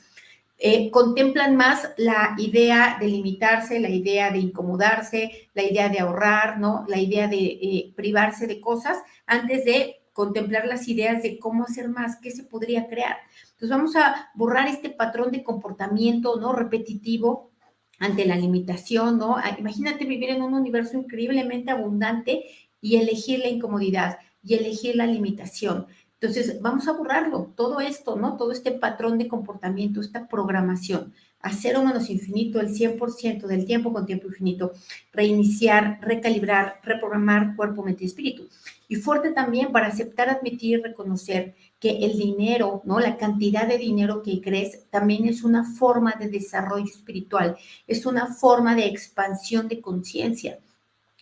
Eh, 0.58 0.92
contemplan 0.92 1.56
más 1.56 1.92
la 1.96 2.36
idea 2.38 2.98
de 3.00 3.08
limitarse, 3.08 3.80
la 3.80 3.90
idea 3.90 4.30
de 4.30 4.40
incomodarse, 4.40 5.50
la 5.54 5.64
idea 5.64 5.88
de 5.88 6.02
ahorrar, 6.02 6.60
¿no? 6.60 6.84
La 6.90 7.00
idea 7.00 7.30
de 7.30 7.38
eh, 7.38 7.94
privarse 7.96 8.48
de 8.48 8.60
cosas 8.60 8.98
antes 9.28 9.64
de 9.64 10.02
contemplar 10.12 10.68
las 10.68 10.90
ideas 10.90 11.24
de 11.24 11.40
cómo 11.40 11.64
hacer 11.64 11.88
más, 11.88 12.18
qué 12.18 12.32
se 12.32 12.44
podría 12.44 12.88
crear. 12.88 13.16
Entonces 13.58 13.76
vamos 13.76 13.96
a 13.96 14.30
borrar 14.36 14.68
este 14.68 14.92
patrón 14.92 15.32
de 15.32 15.44
comportamiento, 15.44 16.40
¿no? 16.40 16.54
Repetitivo 16.54 17.50
ante 17.98 18.24
la 18.24 18.36
limitación, 18.36 19.18
¿no? 19.18 19.36
Ah, 19.36 19.56
imagínate 19.58 20.06
vivir 20.06 20.30
en 20.30 20.44
un 20.44 20.54
universo 20.54 20.96
increíblemente 20.96 21.72
abundante 21.72 22.44
y 22.80 22.98
elegir 22.98 23.40
la 23.40 23.48
incomodidad 23.48 24.20
y 24.44 24.54
elegir 24.54 24.96
la 24.96 25.08
limitación. 25.08 25.88
Entonces, 26.20 26.62
vamos 26.62 26.88
a 26.88 26.92
borrarlo, 26.92 27.52
todo 27.56 27.80
esto, 27.80 28.16
¿no? 28.16 28.38
Todo 28.38 28.52
este 28.52 28.74
patrón 28.74 29.18
de 29.18 29.28
comportamiento, 29.28 30.02
esta 30.02 30.28
programación, 30.28 31.16
hacer 31.42 31.76
o 31.78 31.84
menos 31.84 32.10
infinito 32.10 32.60
el 32.60 32.70
100% 32.70 33.48
del 33.48 33.66
tiempo 33.66 33.94
con 33.94 34.06
tiempo 34.06 34.28
infinito, 34.28 34.74
reiniciar, 35.14 36.00
recalibrar, 36.02 36.80
reprogramar 36.84 37.56
cuerpo, 37.56 37.84
mente 37.84 38.04
y 38.04 38.08
espíritu. 38.08 38.48
Y 38.88 38.96
fuerte 38.96 39.32
también 39.32 39.72
para 39.72 39.88
aceptar, 39.88 40.30
admitir 40.30 40.80
y 40.80 40.82
reconocer 40.82 41.56
que 41.80 42.06
el 42.06 42.18
dinero, 42.18 42.82
¿no? 42.86 43.00
La 43.00 43.18
cantidad 43.18 43.68
de 43.68 43.78
dinero 43.78 44.22
que 44.24 44.42
crees 44.42 44.90
también 44.90 45.28
es 45.28 45.44
una 45.44 45.64
forma 45.64 46.14
de 46.20 46.30
desarrollo 46.30 46.86
espiritual, 46.86 47.58
es 47.86 48.06
una 48.06 48.34
forma 48.34 48.76
de 48.76 48.86
expansión 48.86 49.68
de 49.68 49.82
conciencia. 49.82 50.60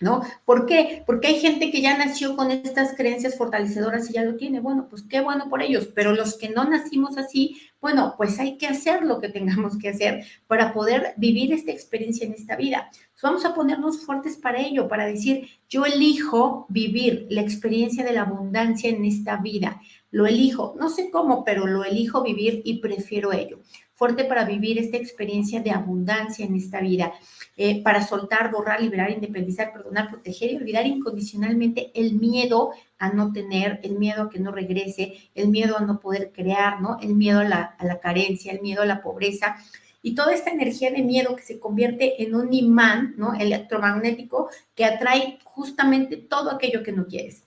¿No? 0.05 0.21
¿Por 0.45 0.67
qué? 0.67 1.01
Porque 1.07 1.29
hay 1.29 1.39
gente 1.39 1.71
que 1.71 1.81
ya 1.81 1.97
nació 1.97 2.35
con 2.35 2.51
estas 2.51 2.95
creencias 2.95 3.35
fortalecedoras 3.35 4.07
y 4.07 4.13
ya 4.13 4.23
lo 4.23 4.35
tiene. 4.35 4.59
Bueno, 4.59 4.85
pues 4.87 5.01
qué 5.01 5.19
bueno 5.19 5.49
por 5.49 5.63
ellos, 5.63 5.89
pero 5.95 6.13
los 6.13 6.37
que 6.37 6.49
no 6.49 6.63
nacimos 6.63 7.17
así, 7.17 7.59
bueno, 7.81 8.13
pues 8.15 8.39
hay 8.39 8.59
que 8.59 8.67
hacer 8.67 9.01
lo 9.01 9.19
que 9.19 9.29
tengamos 9.29 9.79
que 9.79 9.89
hacer 9.89 10.23
para 10.45 10.73
poder 10.73 11.15
vivir 11.17 11.51
esta 11.53 11.71
experiencia 11.71 12.27
en 12.27 12.33
esta 12.33 12.55
vida. 12.55 12.91
vamos 13.23 13.45
a 13.45 13.55
ponernos 13.55 14.05
fuertes 14.05 14.37
para 14.37 14.61
ello, 14.61 14.87
para 14.87 15.07
decir, 15.07 15.49
yo 15.67 15.85
elijo 15.85 16.67
vivir 16.69 17.25
la 17.31 17.41
experiencia 17.41 18.03
de 18.03 18.13
la 18.13 18.21
abundancia 18.21 18.91
en 18.91 19.03
esta 19.05 19.37
vida. 19.37 19.81
Lo 20.11 20.27
elijo, 20.27 20.75
no 20.79 20.91
sé 20.91 21.09
cómo, 21.09 21.43
pero 21.43 21.65
lo 21.65 21.83
elijo 21.83 22.21
vivir 22.21 22.61
y 22.63 22.77
prefiero 22.77 23.33
ello. 23.33 23.59
Fuerte 23.95 24.25
para 24.25 24.43
vivir 24.43 24.77
esta 24.77 24.97
experiencia 24.97 25.61
de 25.61 25.71
abundancia 25.71 26.45
en 26.45 26.53
esta 26.55 26.81
vida 26.81 27.13
eh, 27.55 27.81
para 27.81 28.05
soltar, 28.05 28.51
borrar, 28.51 28.81
liberar, 28.81 29.09
independizar, 29.09 29.71
perdonar, 29.71 30.09
proteger 30.09 30.51
y 30.51 30.57
olvidar 30.57 30.85
incondicionalmente 30.85 31.91
el 31.95 32.15
miedo 32.15 32.71
a 32.97 33.13
no 33.13 33.31
tener, 33.31 33.79
el 33.83 33.97
miedo 33.97 34.23
a 34.23 34.29
que 34.29 34.39
no 34.39 34.51
regrese, 34.51 35.13
el 35.33 35.47
miedo 35.47 35.77
a 35.77 35.81
no 35.81 36.01
poder 36.01 36.33
crear, 36.33 36.81
¿no? 36.81 36.97
El 37.01 37.15
miedo 37.15 37.39
a 37.39 37.45
la, 37.45 37.61
a 37.63 37.85
la 37.85 38.01
carencia, 38.01 38.51
el 38.51 38.61
miedo 38.61 38.81
a 38.81 38.85
la 38.85 39.01
pobreza. 39.01 39.55
Y 40.01 40.13
toda 40.13 40.33
esta 40.33 40.51
energía 40.51 40.91
de 40.91 41.01
miedo 41.01 41.33
que 41.35 41.43
se 41.43 41.57
convierte 41.57 42.21
en 42.21 42.35
un 42.35 42.53
imán, 42.53 43.15
¿no? 43.15 43.33
Electromagnético 43.33 44.49
que 44.75 44.83
atrae 44.83 45.39
justamente 45.45 46.17
todo 46.17 46.51
aquello 46.51 46.83
que 46.83 46.91
no 46.91 47.07
quieres. 47.07 47.45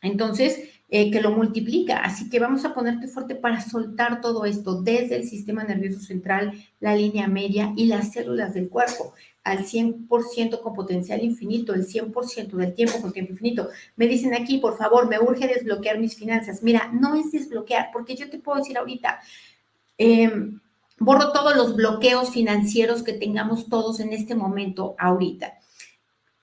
Entonces, 0.00 0.71
eh, 0.94 1.10
que 1.10 1.22
lo 1.22 1.30
multiplica. 1.30 2.00
Así 2.00 2.28
que 2.28 2.38
vamos 2.38 2.66
a 2.66 2.74
ponerte 2.74 3.08
fuerte 3.08 3.34
para 3.34 3.62
soltar 3.62 4.20
todo 4.20 4.44
esto 4.44 4.82
desde 4.82 5.16
el 5.16 5.26
sistema 5.26 5.64
nervioso 5.64 6.00
central, 6.00 6.52
la 6.80 6.94
línea 6.94 7.28
media 7.28 7.72
y 7.76 7.86
las 7.86 8.12
células 8.12 8.52
del 8.52 8.68
cuerpo 8.68 9.14
al 9.42 9.64
100% 9.64 10.60
con 10.60 10.74
potencial 10.74 11.24
infinito, 11.24 11.72
el 11.72 11.86
100% 11.86 12.58
del 12.58 12.74
tiempo 12.74 13.00
con 13.00 13.10
tiempo 13.10 13.32
infinito. 13.32 13.70
Me 13.96 14.06
dicen 14.06 14.34
aquí, 14.34 14.58
por 14.58 14.76
favor, 14.76 15.08
me 15.08 15.18
urge 15.18 15.48
desbloquear 15.48 15.98
mis 15.98 16.14
finanzas. 16.14 16.62
Mira, 16.62 16.90
no 16.92 17.14
es 17.14 17.32
desbloquear, 17.32 17.88
porque 17.90 18.14
yo 18.14 18.28
te 18.28 18.38
puedo 18.38 18.58
decir 18.58 18.76
ahorita, 18.76 19.18
em, 19.96 20.60
borro 20.98 21.32
todos 21.32 21.56
los 21.56 21.74
bloqueos 21.74 22.28
financieros 22.28 23.02
que 23.02 23.14
tengamos 23.14 23.70
todos 23.70 23.98
en 23.98 24.12
este 24.12 24.34
momento, 24.34 24.94
ahorita 24.98 25.54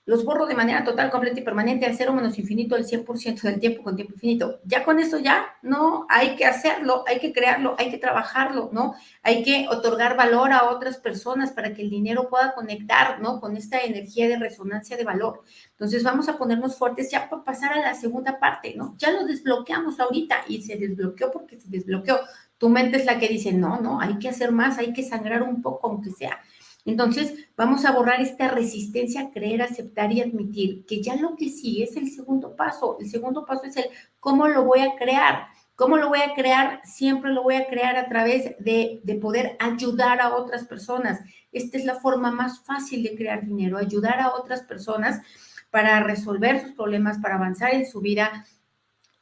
los 0.06 0.24
borro 0.24 0.46
de 0.46 0.54
manera 0.54 0.82
total, 0.82 1.10
completa 1.10 1.40
y 1.40 1.42
permanente 1.42 1.86
a 1.86 1.94
cero 1.94 2.12
menos 2.12 2.38
infinito 2.38 2.74
el 2.74 2.84
100% 2.84 3.42
del 3.42 3.60
tiempo 3.60 3.82
con 3.82 3.96
tiempo 3.96 4.14
infinito. 4.14 4.60
Ya 4.64 4.82
con 4.82 4.98
eso 4.98 5.18
ya 5.18 5.46
no 5.62 6.06
hay 6.08 6.36
que 6.36 6.46
hacerlo, 6.46 7.04
hay 7.06 7.20
que 7.20 7.32
crearlo, 7.32 7.76
hay 7.78 7.90
que 7.90 7.98
trabajarlo, 7.98 8.70
¿no? 8.72 8.94
Hay 9.22 9.42
que 9.42 9.66
otorgar 9.68 10.16
valor 10.16 10.52
a 10.52 10.70
otras 10.70 10.96
personas 10.96 11.52
para 11.52 11.74
que 11.74 11.82
el 11.82 11.90
dinero 11.90 12.28
pueda 12.28 12.54
conectar, 12.54 13.20
¿no? 13.20 13.40
Con 13.40 13.56
esta 13.56 13.80
energía 13.80 14.28
de 14.28 14.38
resonancia 14.38 14.96
de 14.96 15.04
valor. 15.04 15.42
Entonces 15.72 16.02
vamos 16.02 16.28
a 16.28 16.38
ponernos 16.38 16.76
fuertes 16.76 17.10
ya 17.10 17.28
para 17.28 17.44
pasar 17.44 17.74
a 17.74 17.80
la 17.80 17.94
segunda 17.94 18.40
parte, 18.40 18.74
¿no? 18.76 18.94
Ya 18.98 19.12
lo 19.12 19.24
desbloqueamos 19.26 20.00
ahorita 20.00 20.44
y 20.48 20.62
se 20.62 20.76
desbloqueó 20.76 21.30
porque 21.30 21.60
se 21.60 21.68
desbloqueó. 21.68 22.20
Tu 22.58 22.68
mente 22.68 22.98
es 22.98 23.04
la 23.04 23.18
que 23.18 23.28
dice, 23.28 23.52
no, 23.52 23.80
no, 23.80 24.00
hay 24.00 24.18
que 24.18 24.28
hacer 24.28 24.50
más, 24.50 24.78
hay 24.78 24.92
que 24.92 25.02
sangrar 25.02 25.42
un 25.42 25.62
poco, 25.62 25.88
aunque 25.88 26.10
sea. 26.10 26.40
Entonces, 26.84 27.34
vamos 27.56 27.84
a 27.84 27.92
borrar 27.92 28.20
esta 28.20 28.48
resistencia 28.48 29.20
a 29.20 29.30
creer, 29.30 29.62
aceptar 29.62 30.12
y 30.12 30.20
admitir 30.20 30.86
que 30.86 31.02
ya 31.02 31.16
lo 31.16 31.36
que 31.36 31.48
sigue 31.48 31.84
es 31.84 31.96
el 31.96 32.10
segundo 32.10 32.56
paso. 32.56 32.96
El 33.00 33.08
segundo 33.08 33.44
paso 33.44 33.64
es 33.64 33.76
el 33.76 33.86
cómo 34.18 34.48
lo 34.48 34.64
voy 34.64 34.80
a 34.80 34.96
crear. 34.96 35.48
¿Cómo 35.76 35.96
lo 35.96 36.08
voy 36.08 36.20
a 36.20 36.34
crear? 36.34 36.82
Siempre 36.84 37.32
lo 37.32 37.42
voy 37.42 37.54
a 37.54 37.66
crear 37.66 37.96
a 37.96 38.08
través 38.08 38.54
de, 38.58 39.00
de, 39.02 39.14
poder 39.14 39.56
ayudar 39.60 40.20
a 40.20 40.34
otras 40.34 40.66
personas. 40.66 41.20
Esta 41.52 41.78
es 41.78 41.86
la 41.86 41.94
forma 41.94 42.30
más 42.30 42.62
fácil 42.64 43.02
de 43.02 43.16
crear 43.16 43.46
dinero, 43.46 43.78
ayudar 43.78 44.20
a 44.20 44.34
otras 44.34 44.62
personas 44.62 45.22
para 45.70 46.02
resolver 46.02 46.60
sus 46.60 46.72
problemas, 46.72 47.18
para 47.18 47.36
avanzar 47.36 47.72
en 47.72 47.86
su 47.86 48.00
vida, 48.02 48.44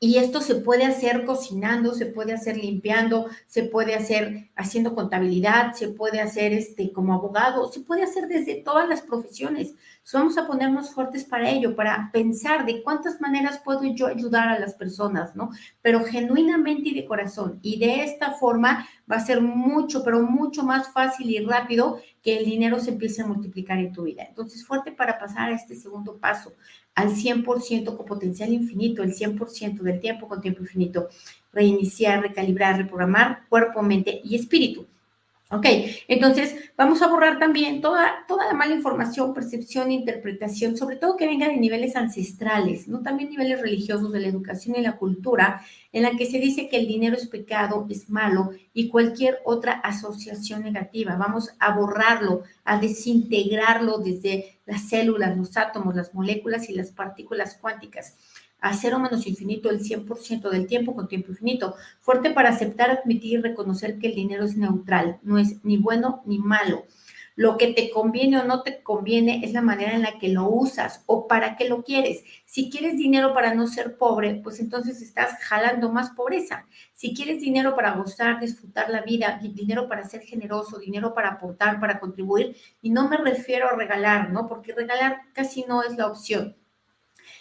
y 0.01 0.19
esto 0.19 0.41
se 0.41 0.55
puede 0.57 0.85
hacer 0.85 1.25
cocinando, 1.25 1.93
se 1.93 2.07
puede 2.07 2.33
hacer 2.33 2.57
limpiando, 2.57 3.27
se 3.49 3.65
puede 3.65 3.97
hacer 3.97 4.51
haciendo 4.55 4.95
contabilidad, 4.95 5.73
se 5.75 5.89
puede 5.89 6.21
hacer 6.21 6.53
este, 6.53 6.93
como 6.93 7.15
abogado, 7.15 7.71
se 7.73 7.81
puede 7.81 8.05
hacer 8.05 8.29
desde 8.29 8.63
todas 8.63 8.89
las 8.89 9.03
profesiones. 9.03 9.75
Vamos 10.15 10.39
a 10.39 10.47
ponernos 10.47 10.91
fuertes 10.91 11.25
para 11.25 11.51
ello, 11.51 11.77
para 11.77 12.11
pensar 12.13 12.65
de 12.65 12.83
cuántas 12.83 13.21
maneras 13.21 13.61
puedo 13.63 13.85
yo 13.85 14.07
ayudar 14.07 14.49
a 14.49 14.59
las 14.59 14.75
personas, 14.75 15.37
¿no? 15.37 15.51
Pero 15.83 16.05
genuinamente 16.05 16.89
y 16.89 16.95
de 16.95 17.05
corazón. 17.05 17.59
Y 17.63 17.79
de 17.79 18.05
esta 18.05 18.33
forma 18.33 18.89
va 19.11 19.17
a 19.17 19.27
ser 19.27 19.41
mucho, 19.43 20.03
pero 20.03 20.23
mucho 20.23 20.63
más 20.63 20.93
fácil 20.93 21.31
y 21.31 21.39
rápido 21.45 22.01
que 22.23 22.39
el 22.39 22.45
dinero 22.45 22.81
se 22.81 22.91
empiece 22.91 23.23
a 23.23 23.27
multiplicar 23.27 23.79
en 23.79 23.93
tu 23.93 24.05
vida. 24.05 24.25
Entonces, 24.27 24.65
fuerte 24.65 24.93
para 24.93 25.19
pasar 25.19 25.51
a 25.51 25.55
este 25.55 25.77
segundo 25.77 26.17
paso 26.19 26.55
al 26.95 27.11
100% 27.11 27.97
con 27.97 28.07
potencial 28.07 28.53
infinito, 28.53 29.03
el 29.03 29.15
100% 29.15 29.83
del 29.83 30.01
tiempo 30.01 30.27
con 30.27 30.41
tiempo 30.41 30.63
infinito. 30.63 31.09
Reiniciar, 31.53 32.23
recalibrar, 32.23 32.77
reprogramar 32.77 33.47
cuerpo, 33.49 33.83
mente 33.83 34.21
y 34.25 34.35
espíritu. 34.37 34.87
Ok, 35.51 35.65
entonces 36.09 36.73
vamos 36.77 37.01
a 37.01 37.07
borrar 37.07 37.39
también 37.39 37.81
toda, 37.81 38.27
toda 38.29 38.47
la 38.47 38.53
mala 38.53 38.75
información, 38.75 39.33
percepción, 39.33 39.91
interpretación, 39.91 40.77
sobre 40.77 40.97
todo 40.97 41.17
que 41.17 41.27
venga 41.27 41.49
de 41.49 41.57
niveles 41.57 41.97
ancestrales, 41.97 42.87
no 42.87 43.01
también 43.01 43.31
niveles 43.31 43.63
religiosos 43.63 44.13
de 44.13 44.21
la 44.21 44.29
educación 44.29 44.77
y 44.77 44.83
la 44.83 44.99
cultura, 44.99 45.63
en 45.91 46.03
la 46.03 46.11
que 46.19 46.27
se 46.27 46.39
dice 46.39 46.69
que 46.69 46.77
el 46.77 46.87
dinero 46.87 47.17
es 47.17 47.29
pecado, 47.29 47.87
es 47.89 48.11
malo 48.11 48.51
y 48.75 48.91
cualquier 48.91 49.39
otra 49.47 49.73
asociación 49.73 50.65
negativa. 50.65 51.17
Vamos 51.17 51.55
a 51.59 51.75
borrarlo, 51.75 52.43
a 52.65 52.79
desintegrarlo 52.79 54.01
desde 54.01 54.59
las 54.67 54.87
células, 54.87 55.35
los 55.35 55.57
átomos, 55.57 55.97
las 55.97 56.13
moléculas 56.13 56.69
y 56.69 56.75
las 56.75 56.91
partículas 56.93 57.57
cuánticas 57.59 58.17
a 58.61 58.75
cero 58.75 58.99
menos 58.99 59.27
infinito 59.27 59.71
el 59.71 59.81
100% 59.81 60.51
del 60.51 60.67
tiempo 60.67 60.95
con 60.95 61.09
tiempo 61.09 61.31
infinito. 61.31 61.75
Fuerte 62.01 62.31
para 62.31 62.51
aceptar, 62.51 62.91
admitir 62.91 63.39
y 63.39 63.43
reconocer 63.43 63.99
que 63.99 64.09
el 64.09 64.15
dinero 64.15 64.45
es 64.45 64.57
neutral, 64.57 65.19
no 65.23 65.39
es 65.39 65.65
ni 65.65 65.77
bueno 65.77 66.23
ni 66.27 66.39
malo. 66.39 66.85
Lo 67.39 67.57
que 67.57 67.69
te 67.69 67.91
conviene 67.91 68.41
o 68.41 68.45
no 68.45 68.65
te 68.65 68.83
conviene 68.83 69.43
es 69.45 69.53
la 69.53 69.63
manera 69.63 69.93
en 69.93 70.03
la 70.03 70.19
que 70.19 70.29
lo 70.29 70.51
usas 70.51 71.05
o 71.07 71.29
para 71.29 71.55
qué 71.55 71.69
lo 71.69 71.85
quieres. 71.85 72.25
Si 72.45 72.69
quieres 72.69 72.97
dinero 72.97 73.33
para 73.33 73.55
no 73.55 73.69
ser 73.69 73.97
pobre, 73.97 74.41
pues 74.43 74.59
entonces 74.59 75.01
estás 75.01 75.39
jalando 75.43 75.93
más 75.93 76.11
pobreza. 76.11 76.67
Si 76.95 77.15
quieres 77.15 77.41
dinero 77.41 77.77
para 77.77 77.93
gozar, 77.93 78.41
disfrutar 78.41 78.91
la 78.91 79.03
vida, 79.03 79.39
dinero 79.41 79.89
para 79.89 80.03
ser 80.03 80.23
generoso, 80.23 80.81
dinero 80.81 81.15
para 81.15 81.29
aportar, 81.29 81.79
para 81.79 82.01
contribuir, 82.01 82.57
y 82.83 82.91
no 82.91 83.09
me 83.09 83.19
refiero 83.19 83.69
a 83.69 83.77
regalar, 83.77 84.31
¿no? 84.31 84.49
Porque 84.49 84.75
regalar 84.75 85.21
casi 85.33 85.63
no 85.63 85.85
es 85.85 85.97
la 85.97 86.09
opción. 86.09 86.57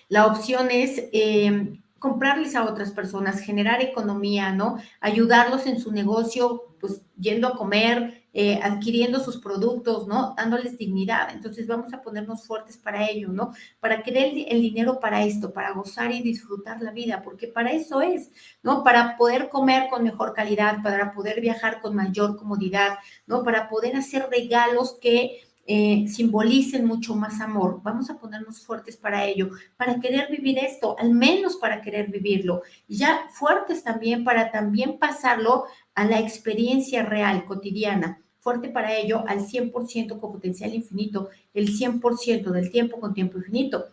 La 0.10 0.26
opción 0.26 0.70
es 0.72 1.04
eh, 1.12 1.80
comprarles 2.00 2.56
a 2.56 2.66
otras 2.66 2.92
personas, 2.92 3.42
generar 3.42 3.82
economía, 3.82 4.52
¿no? 4.52 4.78
Ayudarlos 5.02 5.66
en 5.66 5.80
su 5.80 5.92
negocio, 5.92 6.76
pues 6.80 7.02
yendo 7.18 7.48
a 7.48 7.58
comer, 7.58 8.24
eh, 8.34 8.60
adquiriendo 8.62 9.20
sus 9.20 9.38
productos, 9.38 10.08
¿no? 10.08 10.36
Dándoles 10.38 10.78
dignidad. 10.78 11.30
Entonces 11.34 11.66
vamos 11.66 11.92
a 11.94 12.02
ponernos 12.04 12.46
fuertes 12.46 12.78
para 12.78 13.10
ello, 13.10 13.30
¿no? 13.30 13.52
Para 13.80 14.04
querer 14.04 14.32
el 14.48 14.62
dinero 14.62 15.00
para 15.00 15.24
esto, 15.24 15.52
para 15.52 15.72
gozar 15.72 16.12
y 16.12 16.22
disfrutar 16.22 16.82
la 16.82 16.92
vida, 16.92 17.24
porque 17.24 17.48
para 17.48 17.72
eso 17.72 18.02
es, 18.02 18.32
¿no? 18.62 18.84
Para 18.84 19.18
poder 19.18 19.50
comer 19.50 19.90
con 19.90 20.04
mejor 20.04 20.34
calidad, 20.34 20.84
para 20.84 21.14
poder 21.14 21.42
viajar 21.42 21.82
con 21.82 21.96
mayor 21.96 22.38
comodidad, 22.38 23.00
¿no? 23.26 23.44
Para 23.44 23.70
poder 23.70 23.96
hacer 23.96 24.28
regalos 24.30 24.98
que 25.02 25.42
eh, 25.70 26.06
simbolicen 26.08 26.86
mucho 26.86 27.14
más 27.14 27.42
amor. 27.42 27.82
Vamos 27.84 28.10
a 28.10 28.18
ponernos 28.18 28.62
fuertes 28.62 28.96
para 28.96 29.26
ello, 29.26 29.50
para 29.76 30.00
querer 30.00 30.32
vivir 30.32 30.58
esto, 30.60 30.96
al 30.98 31.12
menos 31.12 31.58
para 31.58 31.82
querer 31.82 32.10
vivirlo. 32.10 32.62
Ya 32.88 33.28
fuertes 33.32 33.84
también 33.84 34.24
para 34.24 34.50
también 34.50 34.98
pasarlo 34.98 35.66
a 35.94 36.06
la 36.06 36.20
experiencia 36.20 37.04
real, 37.04 37.44
cotidiana. 37.44 38.22
Fuerte 38.40 38.70
para 38.70 38.96
ello 38.96 39.26
al 39.28 39.42
100% 39.42 40.20
con 40.20 40.32
potencial 40.32 40.74
infinito, 40.74 41.30
el 41.54 41.68
100% 41.68 42.52
del 42.52 42.72
tiempo 42.72 43.02
con 43.02 43.14
tiempo 43.14 43.38
infinito. 43.38 43.90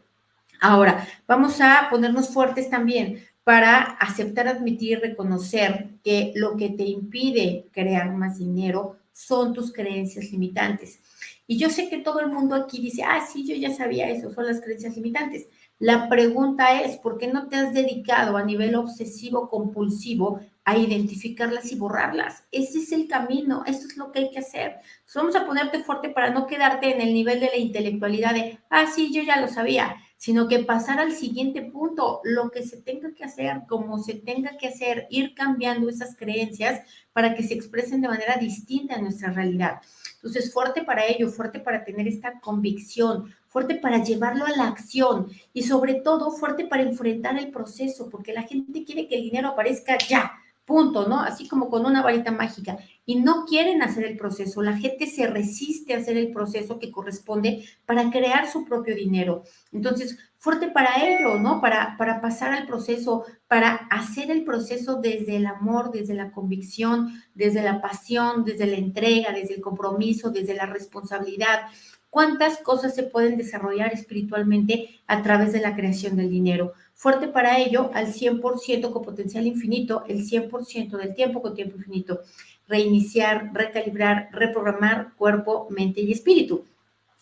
Ahora, 0.60 1.08
vamos 1.26 1.60
a 1.60 1.88
ponernos 1.90 2.28
fuertes 2.28 2.70
también 2.70 3.24
para 3.42 3.80
aceptar, 3.82 4.46
admitir, 4.46 5.00
reconocer 5.00 5.90
que 6.04 6.32
lo 6.36 6.56
que 6.56 6.70
te 6.70 6.84
impide 6.84 7.66
crear 7.72 8.12
más 8.12 8.38
dinero 8.38 8.96
son 9.12 9.52
tus 9.52 9.72
creencias 9.72 10.30
limitantes. 10.30 11.00
Y 11.46 11.58
yo 11.58 11.68
sé 11.68 11.90
que 11.90 11.98
todo 11.98 12.20
el 12.20 12.30
mundo 12.30 12.54
aquí 12.54 12.80
dice, 12.80 13.02
ah, 13.02 13.24
sí, 13.26 13.46
yo 13.46 13.54
ya 13.54 13.74
sabía 13.74 14.08
eso, 14.08 14.30
son 14.30 14.46
las 14.46 14.60
creencias 14.60 14.96
limitantes. 14.96 15.48
La 15.78 16.08
pregunta 16.08 16.80
es, 16.80 16.96
¿por 16.96 17.18
qué 17.18 17.26
no 17.26 17.48
te 17.48 17.56
has 17.56 17.74
dedicado 17.74 18.36
a 18.36 18.44
nivel 18.44 18.74
obsesivo 18.76 19.48
compulsivo 19.48 20.40
a 20.64 20.78
identificarlas 20.78 21.70
y 21.72 21.76
borrarlas? 21.76 22.44
Ese 22.50 22.78
es 22.78 22.92
el 22.92 23.08
camino, 23.08 23.62
eso 23.66 23.86
es 23.86 23.96
lo 23.96 24.10
que 24.10 24.20
hay 24.20 24.30
que 24.30 24.38
hacer. 24.38 24.76
vamos 25.14 25.36
a 25.36 25.46
ponerte 25.46 25.82
fuerte 25.84 26.08
para 26.08 26.30
no 26.30 26.46
quedarte 26.46 26.94
en 26.94 27.02
el 27.02 27.12
nivel 27.12 27.40
de 27.40 27.46
la 27.48 27.56
intelectualidad 27.56 28.32
de, 28.34 28.58
ah, 28.70 28.86
sí, 28.86 29.12
yo 29.12 29.22
ya 29.22 29.40
lo 29.40 29.48
sabía, 29.48 29.96
sino 30.24 30.48
que 30.48 30.60
pasar 30.60 31.00
al 31.00 31.12
siguiente 31.12 31.60
punto, 31.60 32.22
lo 32.24 32.50
que 32.50 32.62
se 32.62 32.78
tenga 32.78 33.12
que 33.12 33.24
hacer, 33.24 33.64
como 33.68 33.98
se 33.98 34.14
tenga 34.14 34.56
que 34.56 34.68
hacer, 34.68 35.06
ir 35.10 35.34
cambiando 35.34 35.90
esas 35.90 36.16
creencias 36.16 36.80
para 37.12 37.34
que 37.34 37.42
se 37.42 37.52
expresen 37.52 38.00
de 38.00 38.08
manera 38.08 38.36
distinta 38.36 38.94
en 38.94 39.02
nuestra 39.02 39.32
realidad. 39.32 39.82
Entonces, 40.14 40.50
fuerte 40.50 40.82
para 40.82 41.04
ello, 41.04 41.28
fuerte 41.28 41.60
para 41.60 41.84
tener 41.84 42.08
esta 42.08 42.40
convicción, 42.40 43.34
fuerte 43.48 43.74
para 43.74 44.02
llevarlo 44.02 44.46
a 44.46 44.56
la 44.56 44.66
acción 44.66 45.28
y 45.52 45.64
sobre 45.64 45.96
todo 45.96 46.30
fuerte 46.30 46.64
para 46.64 46.84
enfrentar 46.84 47.36
el 47.38 47.50
proceso, 47.50 48.08
porque 48.08 48.32
la 48.32 48.44
gente 48.44 48.82
quiere 48.82 49.06
que 49.06 49.16
el 49.16 49.24
dinero 49.24 49.48
aparezca 49.48 49.98
ya, 50.08 50.32
punto, 50.64 51.08
¿no? 51.08 51.20
Así 51.20 51.48
como 51.48 51.68
con 51.68 51.86
una 51.86 52.02
varita 52.02 52.30
mágica. 52.30 52.78
Y 53.06 53.16
no 53.16 53.44
quieren 53.44 53.82
hacer 53.82 54.04
el 54.04 54.16
proceso. 54.16 54.62
La 54.62 54.76
gente 54.76 55.06
se 55.06 55.26
resiste 55.26 55.94
a 55.94 55.98
hacer 55.98 56.16
el 56.16 56.32
proceso 56.32 56.78
que 56.78 56.90
corresponde 56.90 57.64
para 57.84 58.10
crear 58.10 58.50
su 58.50 58.64
propio 58.64 58.94
dinero. 58.94 59.42
Entonces, 59.72 60.18
fuerte 60.38 60.68
para 60.68 61.02
ello, 61.02 61.38
¿no? 61.38 61.60
Para, 61.60 61.96
para 61.96 62.20
pasar 62.20 62.52
al 62.52 62.66
proceso, 62.66 63.24
para 63.48 63.74
hacer 63.90 64.30
el 64.30 64.44
proceso 64.44 64.96
desde 64.96 65.36
el 65.36 65.46
amor, 65.46 65.90
desde 65.90 66.14
la 66.14 66.32
convicción, 66.32 67.22
desde 67.34 67.62
la 67.62 67.80
pasión, 67.80 68.44
desde 68.44 68.66
la 68.66 68.76
entrega, 68.76 69.32
desde 69.32 69.54
el 69.54 69.60
compromiso, 69.60 70.30
desde 70.30 70.54
la 70.54 70.66
responsabilidad. 70.66 71.62
¿Cuántas 72.14 72.58
cosas 72.58 72.94
se 72.94 73.02
pueden 73.02 73.36
desarrollar 73.36 73.92
espiritualmente 73.92 75.00
a 75.08 75.20
través 75.22 75.52
de 75.52 75.60
la 75.60 75.74
creación 75.74 76.16
del 76.16 76.30
dinero? 76.30 76.72
fuerte 76.94 77.28
para 77.28 77.58
ello 77.58 77.90
al 77.92 78.06
100% 78.06 78.92
con 78.92 79.02
potencial 79.02 79.46
infinito, 79.46 80.04
el 80.08 80.24
100% 80.24 80.96
del 80.96 81.14
tiempo 81.14 81.42
con 81.42 81.54
tiempo 81.54 81.76
infinito. 81.76 82.20
Reiniciar, 82.66 83.50
recalibrar, 83.52 84.28
reprogramar 84.32 85.12
cuerpo, 85.16 85.66
mente 85.70 86.00
y 86.00 86.12
espíritu. 86.12 86.64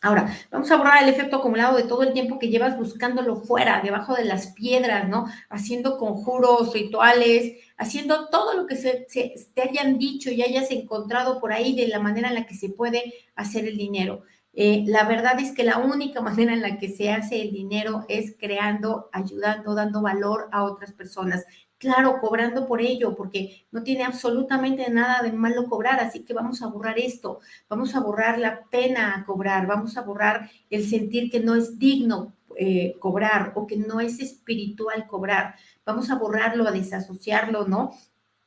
Ahora, 0.00 0.36
vamos 0.50 0.70
a 0.70 0.76
borrar 0.76 1.02
el 1.02 1.08
efecto 1.08 1.36
acumulado 1.36 1.76
de 1.76 1.84
todo 1.84 2.02
el 2.02 2.12
tiempo 2.12 2.38
que 2.38 2.48
llevas 2.48 2.76
buscándolo 2.76 3.36
fuera, 3.36 3.80
debajo 3.82 4.14
de 4.14 4.24
las 4.24 4.48
piedras, 4.48 5.08
¿no? 5.08 5.26
Haciendo 5.48 5.96
conjuros, 5.96 6.74
rituales, 6.74 7.54
haciendo 7.76 8.28
todo 8.28 8.54
lo 8.54 8.66
que 8.66 8.76
se, 8.76 9.06
te 9.54 9.62
hayan 9.62 9.98
dicho 9.98 10.30
y 10.30 10.42
hayas 10.42 10.70
encontrado 10.72 11.40
por 11.40 11.52
ahí 11.52 11.74
de 11.74 11.88
la 11.88 12.00
manera 12.00 12.28
en 12.28 12.34
la 12.34 12.46
que 12.46 12.54
se 12.54 12.68
puede 12.68 13.14
hacer 13.36 13.64
el 13.64 13.76
dinero. 13.76 14.22
Eh, 14.54 14.84
la 14.86 15.04
verdad 15.04 15.40
es 15.40 15.52
que 15.52 15.64
la 15.64 15.78
única 15.78 16.20
manera 16.20 16.52
en 16.52 16.60
la 16.60 16.78
que 16.78 16.88
se 16.88 17.10
hace 17.10 17.40
el 17.40 17.52
dinero 17.52 18.04
es 18.08 18.36
creando, 18.38 19.08
ayudando, 19.12 19.74
dando 19.74 20.02
valor 20.02 20.48
a 20.52 20.64
otras 20.64 20.92
personas. 20.92 21.44
Claro, 21.78 22.20
cobrando 22.20 22.68
por 22.68 22.80
ello, 22.80 23.16
porque 23.16 23.66
no 23.72 23.82
tiene 23.82 24.04
absolutamente 24.04 24.88
nada 24.90 25.22
de 25.22 25.32
malo 25.32 25.64
cobrar, 25.68 25.98
así 26.00 26.24
que 26.24 26.32
vamos 26.32 26.62
a 26.62 26.68
borrar 26.68 26.98
esto, 26.98 27.40
vamos 27.68 27.96
a 27.96 28.00
borrar 28.00 28.38
la 28.38 28.64
pena 28.70 29.16
a 29.16 29.24
cobrar, 29.24 29.66
vamos 29.66 29.96
a 29.96 30.02
borrar 30.02 30.48
el 30.70 30.86
sentir 30.86 31.30
que 31.30 31.40
no 31.40 31.56
es 31.56 31.78
digno 31.80 32.34
eh, 32.56 32.96
cobrar 33.00 33.52
o 33.56 33.66
que 33.66 33.76
no 33.76 34.00
es 34.00 34.20
espiritual 34.20 35.06
cobrar, 35.08 35.56
vamos 35.84 36.10
a 36.10 36.16
borrarlo, 36.16 36.68
a 36.68 36.70
desasociarlo, 36.70 37.66
¿no? 37.66 37.90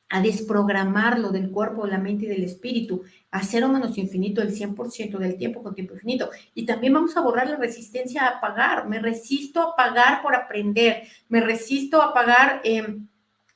A 0.10 0.22
desprogramarlo 0.22 1.30
del 1.30 1.50
cuerpo, 1.50 1.86
de 1.86 1.92
la 1.92 1.98
mente 1.98 2.26
y 2.26 2.30
del 2.30 2.44
espíritu, 2.44 3.04
a 3.32 3.44
cero 3.44 3.68
menos 3.70 3.98
infinito 3.98 4.42
el 4.42 4.56
100% 4.56 5.18
del 5.18 5.38
tiempo 5.38 5.64
con 5.64 5.74
tiempo 5.74 5.94
infinito. 5.94 6.30
Y 6.54 6.66
también 6.66 6.94
vamos 6.94 7.18
a 7.18 7.22
borrar 7.22 7.50
la 7.50 7.58
resistencia 7.58 8.28
a 8.28 8.40
pagar. 8.40 8.88
Me 8.88 9.00
resisto 9.00 9.62
a 9.62 9.76
pagar 9.76 10.22
por 10.22 10.36
aprender, 10.36 11.04
me 11.28 11.42
resisto 11.42 12.02
a 12.02 12.14
pagar 12.14 12.62
em, 12.64 13.08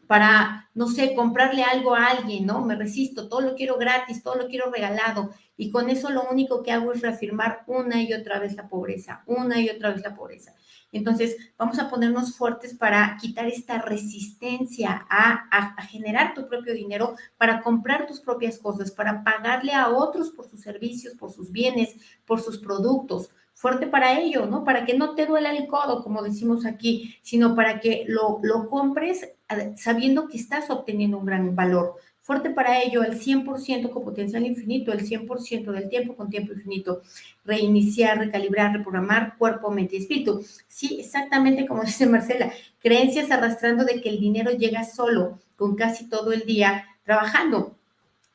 para, 0.10 0.72
no 0.74 0.88
sé, 0.88 1.14
comprarle 1.14 1.62
algo 1.62 1.94
a 1.94 2.08
alguien, 2.08 2.48
¿no? 2.48 2.66
Me 2.66 2.74
resisto, 2.76 3.30
todo 3.30 3.42
lo 3.42 3.54
quiero 3.54 3.78
gratis, 3.78 4.24
todo 4.24 4.34
lo 4.38 4.48
quiero 4.48 4.72
regalado. 4.72 5.30
Y 5.56 5.70
con 5.70 5.88
eso 5.88 6.10
lo 6.10 6.24
único 6.32 6.64
que 6.64 6.72
hago 6.72 6.92
es 6.92 7.02
reafirmar 7.02 7.64
una 7.68 8.02
y 8.02 8.12
otra 8.14 8.40
vez 8.40 8.56
la 8.56 8.68
pobreza, 8.68 9.22
una 9.28 9.62
y 9.62 9.70
otra 9.70 9.92
vez 9.92 10.02
la 10.02 10.16
pobreza. 10.16 10.56
Entonces, 10.92 11.38
vamos 11.60 11.78
a 11.78 11.92
ponernos 11.92 12.36
fuertes 12.36 12.74
para 12.74 13.18
quitar 13.22 13.46
esta 13.46 13.84
resistencia 13.84 15.06
a, 15.12 15.80
generar 15.84 16.34
tu 16.34 16.48
propio 16.48 16.74
dinero, 16.74 17.16
para 17.38 17.62
comprar 17.62 18.08
tus 18.08 18.20
propias 18.20 18.58
cosas, 18.58 18.90
para 18.90 19.24
pagarle 19.24 19.74
a 19.74 19.90
otros 19.90 20.32
por 20.32 20.50
sus 20.50 20.62
servicios, 20.62 21.14
por 21.14 21.32
sus 21.32 21.52
bienes, 21.52 21.96
por 22.26 22.42
sus 22.42 22.58
productos. 22.58 23.30
Fuerte 23.54 23.86
para 23.86 24.20
ello, 24.20 24.48
¿no? 24.48 24.64
Para 24.64 24.86
que 24.86 24.98
no 24.98 25.14
te 25.14 25.28
duela 25.28 25.56
el 25.56 25.68
codo, 25.68 26.02
como 26.02 26.24
decimos 26.24 26.66
aquí, 26.66 27.16
sino 27.22 27.54
para 27.54 27.80
que 27.80 28.06
lo, 28.08 28.40
lo 28.42 28.72
compres 28.72 29.36
sabiendo 29.76 30.28
que 30.28 30.38
estás 30.38 30.70
obteniendo 30.70 31.18
un 31.18 31.26
gran 31.26 31.56
valor 31.56 31.96
fuerte 32.30 32.52
para 32.52 32.80
ello, 32.84 33.04
el 33.04 33.20
100% 33.20 33.90
con 33.90 34.04
potencial 34.04 34.46
infinito, 34.46 34.92
el 34.92 35.04
100% 35.04 35.72
del 35.72 35.90
tiempo 35.90 36.16
con 36.16 36.30
tiempo 36.30 36.54
infinito, 36.54 37.02
reiniciar, 37.44 38.20
recalibrar, 38.20 38.72
reprogramar 38.72 39.36
cuerpo, 39.36 39.72
mente 39.72 39.96
y 39.96 40.02
espíritu. 40.02 40.46
Sí, 40.68 41.00
exactamente 41.00 41.66
como 41.66 41.84
dice 41.86 42.06
Marcela, 42.06 42.54
creencias 42.78 43.32
arrastrando 43.32 43.84
de 43.84 44.00
que 44.00 44.10
el 44.10 44.20
dinero 44.20 44.52
llega 44.52 44.84
solo, 44.84 45.40
con 45.56 45.76
casi 45.76 46.08
todo 46.08 46.32
el 46.32 46.46
día 46.46 46.86
trabajando. 47.04 47.80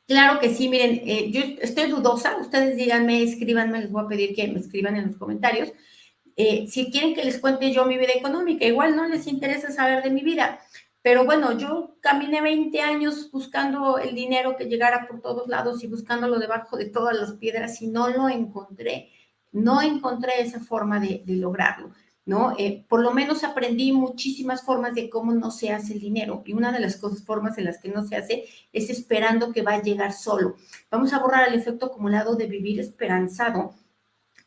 Claro 0.07 0.41
que 0.41 0.53
sí, 0.53 0.67
miren, 0.67 1.01
eh, 1.05 1.31
yo 1.31 1.41
estoy 1.61 1.89
dudosa, 1.89 2.35
ustedes 2.35 2.75
díganme, 2.75 3.23
escríbanme, 3.23 3.79
les 3.79 3.91
voy 3.91 4.03
a 4.03 4.09
pedir 4.09 4.35
que 4.35 4.45
me 4.49 4.59
escriban 4.59 4.97
en 4.97 5.07
los 5.07 5.15
comentarios. 5.15 5.71
Eh, 6.35 6.67
si 6.67 6.91
quieren 6.91 7.15
que 7.15 7.23
les 7.23 7.39
cuente 7.39 7.71
yo 7.71 7.85
mi 7.85 7.97
vida 7.97 8.11
económica, 8.13 8.65
igual 8.65 8.93
no 8.93 9.07
les 9.07 9.25
interesa 9.25 9.71
saber 9.71 10.03
de 10.03 10.09
mi 10.09 10.21
vida. 10.21 10.59
Pero 11.05 11.23
bueno, 11.23 11.55
yo 11.55 11.97
caminé 12.01 12.41
20 12.41 12.81
años 12.81 13.29
buscando 13.29 13.99
el 13.99 14.15
dinero 14.15 14.57
que 14.57 14.65
llegara 14.65 15.07
por 15.07 15.21
todos 15.21 15.47
lados 15.47 15.83
y 15.83 15.87
buscándolo 15.87 16.39
debajo 16.39 16.77
de 16.77 16.85
todas 16.85 17.15
las 17.15 17.33
piedras 17.33 17.79
y 17.83 17.85
no 17.85 18.09
lo 18.09 18.27
encontré. 18.27 19.11
No 19.51 19.83
encontré 19.83 20.41
esa 20.41 20.61
forma 20.61 20.99
de, 20.99 21.21
lograrlo, 21.27 21.91
¿no? 22.25 22.55
Eh, 22.57 22.83
por 22.89 23.01
lo 23.01 23.11
menos 23.11 23.43
aprendí 23.43 23.91
muchísimas 23.91 24.63
formas 24.63 24.95
de 24.95 25.07
cómo 25.07 25.31
no 25.35 25.51
se 25.51 25.69
hace 25.69 25.93
el 25.93 25.99
dinero 25.99 26.41
y 26.43 26.53
una 26.53 26.71
de 26.71 26.79
las 26.79 26.97
cosas, 26.97 27.23
formas 27.23 27.55
en 27.59 27.65
las 27.65 27.77
que 27.77 27.89
no 27.89 28.01
se 28.07 28.15
hace 28.15 28.45
es 28.73 28.89
esperando 28.89 29.51
que 29.51 29.61
va 29.61 29.73
a 29.73 29.83
llegar 29.83 30.11
solo. 30.11 30.55
Vamos 30.89 31.13
a 31.13 31.19
borrar 31.19 31.47
el 31.47 31.53
efecto 31.53 31.85
acumulado 31.85 32.35
de 32.35 32.47
vivir 32.47 32.79
esperanzado 32.79 33.75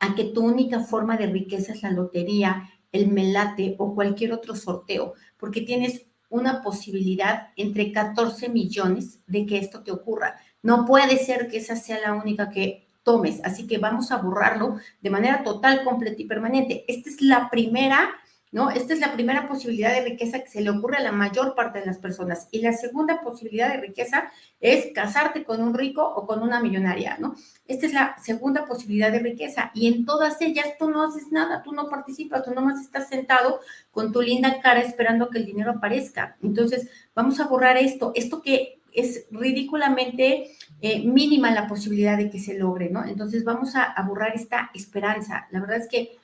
a 0.00 0.16
que 0.16 0.24
tu 0.24 0.40
única 0.40 0.80
forma 0.80 1.16
de 1.16 1.26
riqueza 1.26 1.72
es 1.72 1.84
la 1.84 1.92
lotería, 1.92 2.68
el 2.90 3.06
Melate 3.12 3.76
o 3.78 3.94
cualquier 3.94 4.32
otro 4.32 4.56
sorteo, 4.56 5.14
porque 5.36 5.60
tienes 5.60 6.07
una 6.28 6.62
posibilidad 6.62 7.48
entre 7.56 7.92
14 7.92 8.48
millones 8.48 9.20
de 9.26 9.46
que 9.46 9.58
esto 9.58 9.82
te 9.82 9.92
ocurra. 9.92 10.36
No 10.62 10.84
puede 10.84 11.18
ser 11.18 11.48
que 11.48 11.58
esa 11.58 11.76
sea 11.76 12.00
la 12.00 12.14
única 12.14 12.50
que 12.50 12.88
tomes, 13.02 13.40
así 13.44 13.66
que 13.66 13.78
vamos 13.78 14.10
a 14.10 14.18
borrarlo 14.18 14.76
de 15.00 15.10
manera 15.10 15.42
total, 15.42 15.82
completa 15.84 16.20
y 16.20 16.26
permanente. 16.26 16.84
Esta 16.88 17.08
es 17.08 17.22
la 17.22 17.48
primera 17.50 18.10
¿no? 18.50 18.70
Esta 18.70 18.94
es 18.94 19.00
la 19.00 19.12
primera 19.12 19.46
posibilidad 19.46 19.92
de 19.92 20.04
riqueza 20.04 20.40
que 20.40 20.48
se 20.48 20.60
le 20.60 20.70
ocurre 20.70 20.96
a 20.96 21.02
la 21.02 21.12
mayor 21.12 21.54
parte 21.54 21.80
de 21.80 21.86
las 21.86 21.98
personas. 21.98 22.48
Y 22.50 22.60
la 22.60 22.72
segunda 22.72 23.20
posibilidad 23.20 23.68
de 23.68 23.80
riqueza 23.80 24.30
es 24.60 24.92
casarte 24.94 25.44
con 25.44 25.62
un 25.62 25.74
rico 25.74 26.02
o 26.02 26.26
con 26.26 26.42
una 26.42 26.60
millonaria, 26.60 27.16
¿no? 27.18 27.34
Esta 27.66 27.86
es 27.86 27.92
la 27.92 28.16
segunda 28.18 28.64
posibilidad 28.66 29.12
de 29.12 29.18
riqueza. 29.20 29.70
Y 29.74 29.86
en 29.86 30.04
todas 30.04 30.40
ellas 30.40 30.66
tú 30.78 30.90
no 30.90 31.02
haces 31.02 31.30
nada, 31.30 31.62
tú 31.62 31.72
no 31.72 31.88
participas, 31.88 32.44
tú 32.44 32.52
nomás 32.52 32.80
estás 32.80 33.08
sentado 33.08 33.60
con 33.90 34.12
tu 34.12 34.22
linda 34.22 34.60
cara 34.60 34.80
esperando 34.80 35.28
que 35.28 35.38
el 35.38 35.46
dinero 35.46 35.72
aparezca. 35.72 36.36
Entonces, 36.42 36.88
vamos 37.14 37.40
a 37.40 37.46
borrar 37.46 37.76
esto, 37.76 38.12
esto 38.14 38.40
que 38.40 38.80
es 38.92 39.26
ridículamente 39.30 40.56
eh, 40.80 41.06
mínima 41.06 41.50
la 41.50 41.66
posibilidad 41.66 42.16
de 42.16 42.30
que 42.30 42.40
se 42.40 42.58
logre, 42.58 42.88
¿no? 42.88 43.04
Entonces, 43.04 43.44
vamos 43.44 43.76
a, 43.76 43.84
a 43.84 44.02
borrar 44.02 44.34
esta 44.34 44.70
esperanza. 44.74 45.46
La 45.50 45.60
verdad 45.60 45.76
es 45.76 45.88
que 45.88 46.16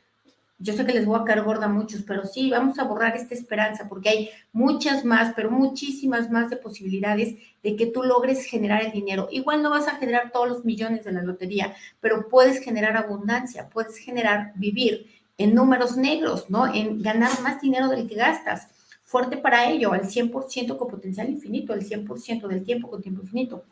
yo 0.64 0.72
sé 0.72 0.86
que 0.86 0.94
les 0.94 1.04
voy 1.04 1.20
a 1.20 1.24
caer 1.24 1.42
gorda 1.42 1.66
a 1.66 1.68
muchos, 1.68 2.02
pero 2.04 2.24
sí, 2.24 2.48
vamos 2.48 2.78
a 2.78 2.84
borrar 2.84 3.14
esta 3.14 3.34
esperanza 3.34 3.86
porque 3.86 4.08
hay 4.08 4.30
muchas 4.50 5.04
más, 5.04 5.34
pero 5.36 5.50
muchísimas 5.50 6.30
más 6.30 6.48
de 6.48 6.56
posibilidades 6.56 7.36
de 7.62 7.76
que 7.76 7.84
tú 7.84 8.02
logres 8.02 8.46
generar 8.46 8.82
el 8.82 8.90
dinero. 8.90 9.28
Igual 9.30 9.62
no 9.62 9.68
vas 9.68 9.88
a 9.88 9.96
generar 9.96 10.32
todos 10.32 10.48
los 10.48 10.64
millones 10.64 11.04
de 11.04 11.12
la 11.12 11.22
lotería, 11.22 11.76
pero 12.00 12.30
puedes 12.30 12.60
generar 12.60 12.96
abundancia, 12.96 13.68
puedes 13.68 13.98
generar 13.98 14.52
vivir 14.56 15.06
en 15.36 15.54
números 15.54 15.98
negros, 15.98 16.48
¿no? 16.48 16.72
En 16.72 17.02
ganar 17.02 17.42
más 17.42 17.60
dinero 17.60 17.88
del 17.88 18.08
que 18.08 18.14
gastas. 18.14 18.68
Fuerte 19.02 19.36
para 19.36 19.70
ello, 19.70 19.92
al 19.92 20.04
100% 20.04 20.78
con 20.78 20.88
potencial 20.88 21.28
infinito, 21.28 21.74
al 21.74 21.82
100% 21.82 22.48
del 22.48 22.64
tiempo 22.64 22.88
con 22.88 23.02
tiempo 23.02 23.20
infinito 23.20 23.64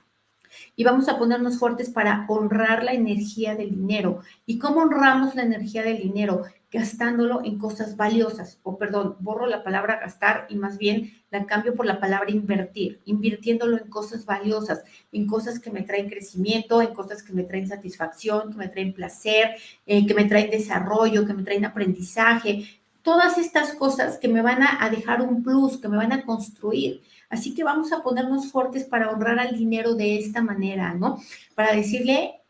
y 0.77 0.85
vamos 0.85 1.09
a 1.09 1.19
ponernos 1.19 1.59
fuertes 1.59 1.89
para 1.89 2.27
honrar 2.29 2.85
la 2.85 2.93
energía 2.93 3.55
del 3.55 3.71
dinero. 3.71 4.21
¿Y 4.45 4.59
cómo 4.59 4.83
honramos 4.83 5.35
la 5.35 5.45
energía 5.45 5.83
del 5.83 5.97
dinero? 5.97 6.45
Gastándolo 6.73 7.43
en 7.45 7.59
cosas 7.59 7.97
valiosas, 7.97 8.59
o 8.63 8.79
perdón, 8.79 9.17
borro 9.21 9.47
la 9.47 9.63
palabra 9.63 10.01
gastar 10.01 10.47
y 10.49 10.57
más 10.57 10.79
bien 10.79 11.13
la 11.31 11.45
cambio 11.45 11.75
por 11.75 11.85
la 11.85 12.01
palabra 12.01 12.31
invertir, 12.31 13.03
invirtiéndolo 13.05 13.77
en 13.77 13.91
cosas 13.91 14.25
valiosas, 14.25 14.83
en 15.13 15.27
cosas 15.27 15.61
que 15.61 15.71
me 15.71 15.83
traen 15.83 16.09
crecimiento, 16.09 16.81
en 16.81 16.95
cosas 16.95 17.23
que 17.23 17.35
me 17.35 17.45
traen 17.45 17.69
satisfacción, 17.69 18.51
que 18.51 18.57
me 18.57 18.69
traen 18.69 18.95
placer, 18.95 19.51
eh, 19.87 20.07
que 20.07 20.15
me 20.15 20.25
traen 20.25 20.51
desarrollo, 20.51 21.27
que 21.27 21.35
me 21.35 21.43
traen 21.43 21.67
aprendizaje, 21.67 22.67
todas 23.03 23.37
estas 23.37 23.75
cosas 23.75 24.17
que 24.19 24.29
me 24.29 24.43
van 24.43 24.63
a, 24.63 24.89
dejar 24.89 25.21
un 25.21 25.43
plus, 25.43 25.77
que 25.77 25.89
me 25.89 25.97
van 25.97 26.13
a 26.13 26.25
construir. 26.25 27.03
Así 27.29 27.55
que 27.55 27.65
vamos 27.65 27.93
a 27.93 28.03
ponernos 28.03 28.51
fuertes 28.51 28.85
para 28.85 29.11
honrar 29.11 29.39
al 29.39 29.57
dinero 29.57 29.95
de 29.95 30.19
esta 30.19 30.43
manera, 30.43 30.95
¿no? 30.95 31.19
Para 31.55 31.75
decirle, 31.75 32.42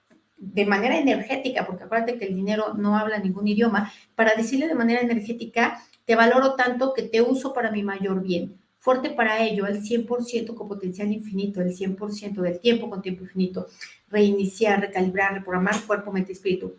de 0.42 0.66
manera 0.66 0.98
energética, 0.98 1.64
porque 1.64 1.84
acuérdate 1.84 2.18
que 2.18 2.24
el 2.24 2.34
dinero 2.34 2.74
no 2.74 2.98
habla 2.98 3.18
ningún 3.18 3.46
idioma, 3.46 3.92
para 4.16 4.34
decirle 4.34 4.66
de 4.66 4.74
manera 4.74 5.00
energética, 5.00 5.80
te 6.04 6.16
valoro 6.16 6.54
tanto 6.56 6.92
que 6.92 7.02
te 7.02 7.22
uso 7.22 7.54
para 7.54 7.70
mi 7.70 7.84
mayor 7.84 8.22
bien. 8.22 8.58
Fuerte 8.80 9.10
para 9.10 9.40
ello, 9.40 9.66
el 9.66 9.80
100% 9.80 10.54
con 10.54 10.66
potencial 10.66 11.12
infinito, 11.12 11.60
el 11.60 11.72
100% 11.72 12.40
del 12.40 12.58
tiempo 12.58 12.90
con 12.90 13.00
tiempo 13.00 13.22
infinito. 13.22 13.68
Reiniciar, 14.10 14.80
recalibrar, 14.80 15.34
reprogramar 15.34 15.80
cuerpo, 15.86 16.10
mente, 16.10 16.32
espíritu. 16.32 16.74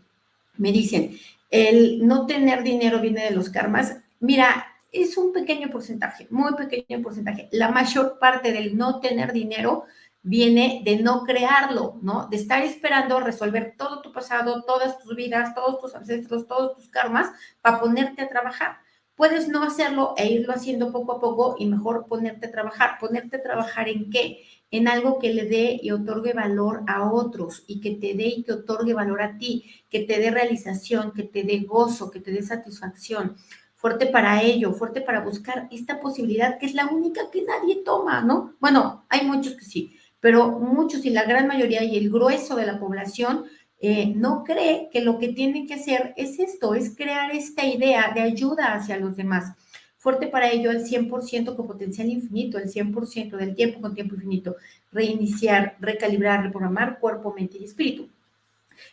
Me 0.58 0.74
dicen, 0.74 1.18
el 1.50 2.06
no 2.06 2.26
tener 2.26 2.64
dinero 2.64 3.00
viene 3.00 3.24
de 3.24 3.32
los 3.32 3.50
karmas. 3.50 3.96
Mira, 4.20 4.68
es 4.92 5.18
un 5.18 5.32
pequeño 5.32 5.70
porcentaje, 5.70 6.28
muy 6.30 6.54
pequeño 6.56 7.02
porcentaje. 7.02 7.48
La 7.52 7.72
mayor 7.72 8.20
parte 8.20 8.52
del 8.52 8.78
no 8.78 9.00
tener 9.00 9.32
dinero 9.32 9.86
viene 10.24 10.82
de 10.86 11.04
no 11.04 11.24
crearlo, 11.24 12.00
¿no? 12.02 12.28
De 12.28 12.38
estar 12.38 12.64
esperando 12.64 13.20
resolver 13.20 13.76
todo 13.78 14.02
tu 14.02 14.14
pasado, 14.14 14.64
todas 14.64 14.98
tus 15.00 15.16
vidas, 15.16 15.54
todos 15.54 15.80
tus 15.80 15.94
ancestros, 15.94 16.48
todos 16.48 16.76
tus 16.76 16.90
karmas 16.90 17.30
para 17.62 17.82
ponerte 17.82 18.22
a 18.22 18.30
trabajar. 18.30 18.78
Puedes 19.16 19.48
no 19.50 19.62
hacerlo 19.62 20.16
e 20.18 20.28
irlo 20.32 20.54
haciendo 20.54 20.92
poco 20.92 21.12
a 21.12 21.20
poco 21.20 21.56
y 21.60 21.68
mejor 21.68 22.08
ponerte 22.08 22.48
a 22.48 22.52
trabajar. 22.52 22.98
¿Ponerte 23.00 23.38
a 23.38 23.44
trabajar 23.44 23.90
en 23.90 24.10
qué? 24.10 24.44
En 24.72 24.88
algo 24.88 25.20
que 25.20 25.34
le 25.34 25.46
dé 25.46 25.80
y 25.84 25.92
otorgue 25.92 26.34
valor 26.34 26.84
a 26.88 27.12
otros 27.12 27.64
y 27.68 27.80
que 27.80 27.92
te 27.92 28.16
dé 28.16 28.28
y 28.28 28.44
que 28.44 28.54
otorgue 28.54 28.94
valor 28.94 29.22
a 29.22 29.38
ti, 29.38 29.70
que 29.90 30.00
te 30.00 30.20
dé 30.20 30.32
realización, 30.32 31.12
que 31.12 31.24
te 31.24 31.44
dé 31.44 31.60
gozo, 31.60 32.10
que 32.10 32.22
te 32.22 32.32
dé 32.32 32.42
satisfacción 32.42 33.36
fuerte 33.84 34.06
para 34.06 34.42
ello, 34.42 34.72
fuerte 34.72 35.02
para 35.02 35.20
buscar 35.20 35.68
esta 35.70 36.00
posibilidad 36.00 36.58
que 36.58 36.68
es 36.68 36.74
la 36.74 36.88
única 36.88 37.30
que 37.30 37.42
nadie 37.42 37.84
toma, 37.84 38.22
¿no? 38.22 38.56
Bueno, 38.62 39.06
hay 39.10 39.28
muchos 39.28 39.56
que 39.56 39.66
sí, 39.66 39.98
pero 40.24 40.58
muchos 40.58 41.04
y 41.04 41.10
la 41.10 41.26
gran 41.26 41.48
mayoría 41.48 41.84
y 41.84 41.98
el 41.98 42.10
grueso 42.10 42.56
de 42.56 42.66
la 42.66 42.80
población 42.80 43.44
eh, 43.82 44.14
no 44.16 44.46
cree 44.46 44.88
que 44.90 45.02
lo 45.02 45.20
que 45.20 45.28
tiene 45.28 45.68
que 45.68 45.74
hacer 45.74 46.14
es 46.16 46.40
esto, 46.40 46.76
es 46.76 46.96
crear 46.96 47.36
esta 47.36 47.66
idea 47.66 48.14
de 48.16 48.22
ayuda 48.22 48.74
hacia 48.74 48.96
los 48.96 49.18
demás. 49.18 49.52
Fuerte 49.98 50.28
para 50.28 50.50
ello 50.50 50.72
el 50.72 50.86
100% 50.86 51.58
con 51.58 51.68
potencial 51.68 52.08
infinito, 52.08 52.58
el 52.58 52.72
100% 52.72 53.36
del 53.36 53.54
tiempo 53.54 53.82
con 53.82 53.96
tiempo 53.96 54.16
infinito. 54.16 54.56
Reiniciar, 54.94 55.76
recalibrar, 55.82 56.42
reprogramar 56.42 57.00
cuerpo, 57.02 57.34
mente 57.34 57.58
y 57.58 57.66
espíritu. 57.66 58.08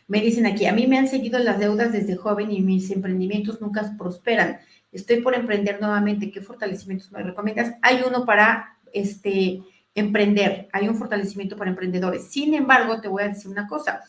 Me 0.09 0.19
dicen 0.19 0.45
aquí, 0.45 0.65
a 0.65 0.73
mí 0.73 0.85
me 0.85 0.97
han 0.97 1.07
seguido 1.07 1.39
las 1.39 1.59
deudas 1.59 1.93
desde 1.93 2.17
joven 2.17 2.51
y 2.51 2.59
mis 2.59 2.91
emprendimientos 2.91 3.61
nunca 3.61 3.95
prosperan. 3.97 4.59
Estoy 4.91 5.21
por 5.21 5.33
emprender 5.33 5.79
nuevamente. 5.79 6.29
¿Qué 6.29 6.41
fortalecimientos 6.41 7.09
me 7.13 7.23
recomiendas? 7.23 7.75
Hay 7.81 8.01
uno 8.05 8.25
para 8.25 8.77
este 8.91 9.63
emprender, 9.95 10.69
hay 10.71 10.87
un 10.87 10.95
fortalecimiento 10.95 11.57
para 11.57 11.69
emprendedores. 11.69 12.29
Sin 12.29 12.53
embargo, 12.53 13.01
te 13.01 13.07
voy 13.07 13.23
a 13.23 13.27
decir 13.29 13.51
una 13.51 13.67
cosa. 13.67 14.01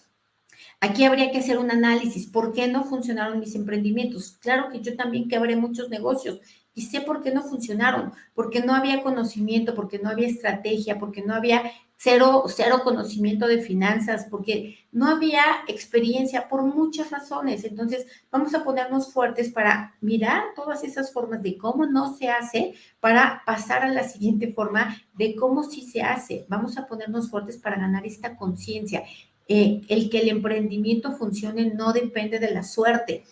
Aquí 0.80 1.04
habría 1.04 1.30
que 1.30 1.38
hacer 1.38 1.58
un 1.58 1.70
análisis. 1.70 2.26
¿Por 2.26 2.52
qué 2.52 2.68
no 2.68 2.84
funcionaron 2.84 3.40
mis 3.40 3.54
emprendimientos? 3.54 4.38
Claro 4.40 4.68
que 4.70 4.80
yo 4.80 4.96
también 4.96 5.28
quebré 5.28 5.56
muchos 5.56 5.88
negocios 5.88 6.40
y 6.74 6.82
sé 6.82 7.02
por 7.02 7.22
qué 7.22 7.32
no 7.32 7.42
funcionaron, 7.42 8.12
porque 8.34 8.60
no 8.60 8.74
había 8.74 9.02
conocimiento, 9.02 9.74
porque 9.74 9.98
no 9.98 10.08
había 10.08 10.28
estrategia, 10.28 10.98
porque 10.98 11.22
no 11.22 11.34
había 11.34 11.70
cero, 12.02 12.42
cero 12.48 12.80
conocimiento 12.82 13.46
de 13.46 13.62
finanzas, 13.62 14.26
porque 14.28 14.76
no 14.90 15.06
había 15.06 15.44
experiencia 15.68 16.48
por 16.48 16.64
muchas 16.64 17.12
razones. 17.12 17.62
Entonces, 17.62 18.06
vamos 18.28 18.56
a 18.56 18.64
ponernos 18.64 19.12
fuertes 19.12 19.50
para 19.50 19.94
mirar 20.00 20.42
todas 20.56 20.82
esas 20.82 21.12
formas 21.12 21.44
de 21.44 21.56
cómo 21.56 21.86
no 21.86 22.12
se 22.16 22.28
hace 22.28 22.74
para 22.98 23.42
pasar 23.46 23.84
a 23.84 23.92
la 23.92 24.02
siguiente 24.02 24.52
forma 24.52 25.00
de 25.14 25.36
cómo 25.36 25.62
sí 25.62 25.82
se 25.82 26.02
hace. 26.02 26.44
Vamos 26.48 26.76
a 26.76 26.88
ponernos 26.88 27.30
fuertes 27.30 27.56
para 27.56 27.76
ganar 27.76 28.04
esta 28.04 28.36
conciencia. 28.36 29.04
Eh, 29.46 29.82
el 29.88 30.10
que 30.10 30.22
el 30.22 30.28
emprendimiento 30.28 31.12
funcione 31.12 31.72
no 31.72 31.92
depende 31.92 32.40
de 32.40 32.52
la 32.52 32.64
suerte. 32.64 33.22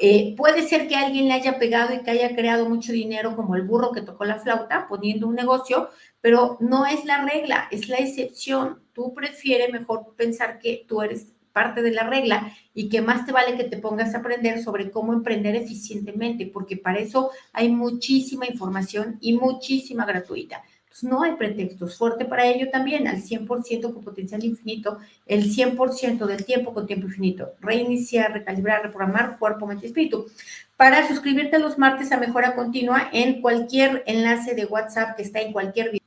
Eh, 0.00 0.34
puede 0.36 0.66
ser 0.66 0.88
que 0.88 0.96
alguien 0.96 1.28
le 1.28 1.34
haya 1.34 1.58
pegado 1.58 1.94
y 1.94 2.02
que 2.02 2.10
haya 2.10 2.34
creado 2.34 2.68
mucho 2.68 2.92
dinero 2.92 3.36
como 3.36 3.54
el 3.54 3.62
burro 3.62 3.92
que 3.92 4.00
tocó 4.00 4.24
la 4.24 4.38
flauta 4.38 4.86
poniendo 4.88 5.26
un 5.26 5.34
negocio, 5.34 5.90
pero 6.20 6.56
no 6.60 6.86
es 6.86 7.04
la 7.04 7.24
regla, 7.24 7.68
es 7.70 7.88
la 7.88 7.96
excepción. 7.96 8.82
Tú 8.92 9.14
prefieres 9.14 9.72
mejor 9.72 10.14
pensar 10.16 10.58
que 10.58 10.84
tú 10.86 11.02
eres 11.02 11.32
parte 11.52 11.82
de 11.82 11.90
la 11.90 12.04
regla 12.04 12.52
y 12.74 12.88
que 12.88 13.02
más 13.02 13.26
te 13.26 13.32
vale 13.32 13.56
que 13.56 13.64
te 13.64 13.78
pongas 13.78 14.14
a 14.14 14.18
aprender 14.18 14.62
sobre 14.62 14.90
cómo 14.90 15.12
emprender 15.12 15.56
eficientemente, 15.56 16.46
porque 16.46 16.76
para 16.76 17.00
eso 17.00 17.30
hay 17.52 17.68
muchísima 17.68 18.46
información 18.46 19.18
y 19.20 19.32
muchísima 19.34 20.04
gratuita. 20.04 20.62
Entonces, 20.84 21.08
no 21.08 21.22
hay 21.22 21.36
pretextos. 21.36 21.96
Fuerte 21.96 22.24
para 22.24 22.46
ello 22.46 22.68
también, 22.70 23.06
al 23.06 23.22
100% 23.22 23.92
con 23.92 24.02
potencial 24.02 24.44
infinito, 24.44 24.98
el 25.26 25.44
100% 25.44 26.26
del 26.26 26.44
tiempo 26.44 26.74
con 26.74 26.86
tiempo 26.86 27.06
infinito. 27.06 27.52
Reiniciar, 27.60 28.32
recalibrar, 28.32 28.82
reprogramar 28.82 29.38
cuerpo, 29.38 29.66
mente 29.66 29.86
y 29.86 29.88
espíritu. 29.88 30.26
Para 30.76 31.06
suscribirte 31.06 31.60
los 31.60 31.78
martes 31.78 32.10
a 32.10 32.16
Mejora 32.16 32.56
Continua 32.56 33.08
en 33.12 33.40
cualquier 33.40 34.02
enlace 34.06 34.54
de 34.54 34.64
WhatsApp 34.64 35.16
que 35.16 35.22
está 35.22 35.40
en 35.40 35.52
cualquier 35.52 35.90
video. 35.92 35.99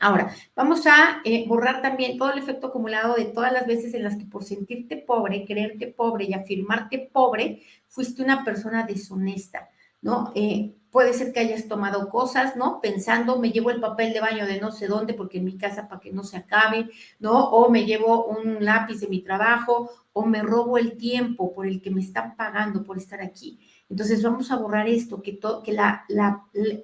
Ahora, 0.00 0.32
vamos 0.54 0.86
a 0.86 1.20
eh, 1.24 1.44
borrar 1.48 1.82
también 1.82 2.18
todo 2.18 2.32
el 2.32 2.38
efecto 2.38 2.68
acumulado 2.68 3.16
de 3.16 3.24
todas 3.26 3.52
las 3.52 3.66
veces 3.66 3.94
en 3.94 4.04
las 4.04 4.16
que 4.16 4.26
por 4.26 4.44
sentirte 4.44 4.96
pobre, 4.96 5.44
creerte 5.44 5.88
pobre 5.88 6.26
y 6.26 6.34
afirmarte 6.34 7.10
pobre, 7.12 7.62
fuiste 7.88 8.22
una 8.22 8.44
persona 8.44 8.84
deshonesta, 8.84 9.68
¿no? 10.00 10.30
Eh, 10.36 10.72
puede 10.90 11.12
ser 11.14 11.32
que 11.32 11.40
hayas 11.40 11.66
tomado 11.66 12.08
cosas, 12.10 12.56
¿no? 12.56 12.80
Pensando, 12.80 13.40
me 13.40 13.50
llevo 13.50 13.70
el 13.70 13.80
papel 13.80 14.12
de 14.12 14.20
baño 14.20 14.46
de 14.46 14.60
no 14.60 14.70
sé 14.70 14.86
dónde 14.86 15.14
porque 15.14 15.38
en 15.38 15.44
mi 15.44 15.58
casa 15.58 15.88
para 15.88 16.00
que 16.00 16.12
no 16.12 16.22
se 16.22 16.36
acabe, 16.36 16.88
¿no? 17.18 17.50
O 17.50 17.68
me 17.68 17.84
llevo 17.84 18.26
un 18.26 18.64
lápiz 18.64 19.00
de 19.00 19.08
mi 19.08 19.22
trabajo, 19.22 19.90
o 20.12 20.24
me 20.24 20.42
robo 20.42 20.78
el 20.78 20.96
tiempo 20.96 21.52
por 21.52 21.66
el 21.66 21.80
que 21.80 21.90
me 21.90 22.00
están 22.00 22.36
pagando 22.36 22.84
por 22.84 22.98
estar 22.98 23.20
aquí. 23.20 23.58
Entonces 23.88 24.22
vamos 24.22 24.50
a 24.50 24.56
borrar 24.56 24.88
esto, 24.88 25.22
que, 25.22 25.38
que 25.64 25.72
la, 25.72 26.04
la, 26.08 26.44
la 26.52 26.78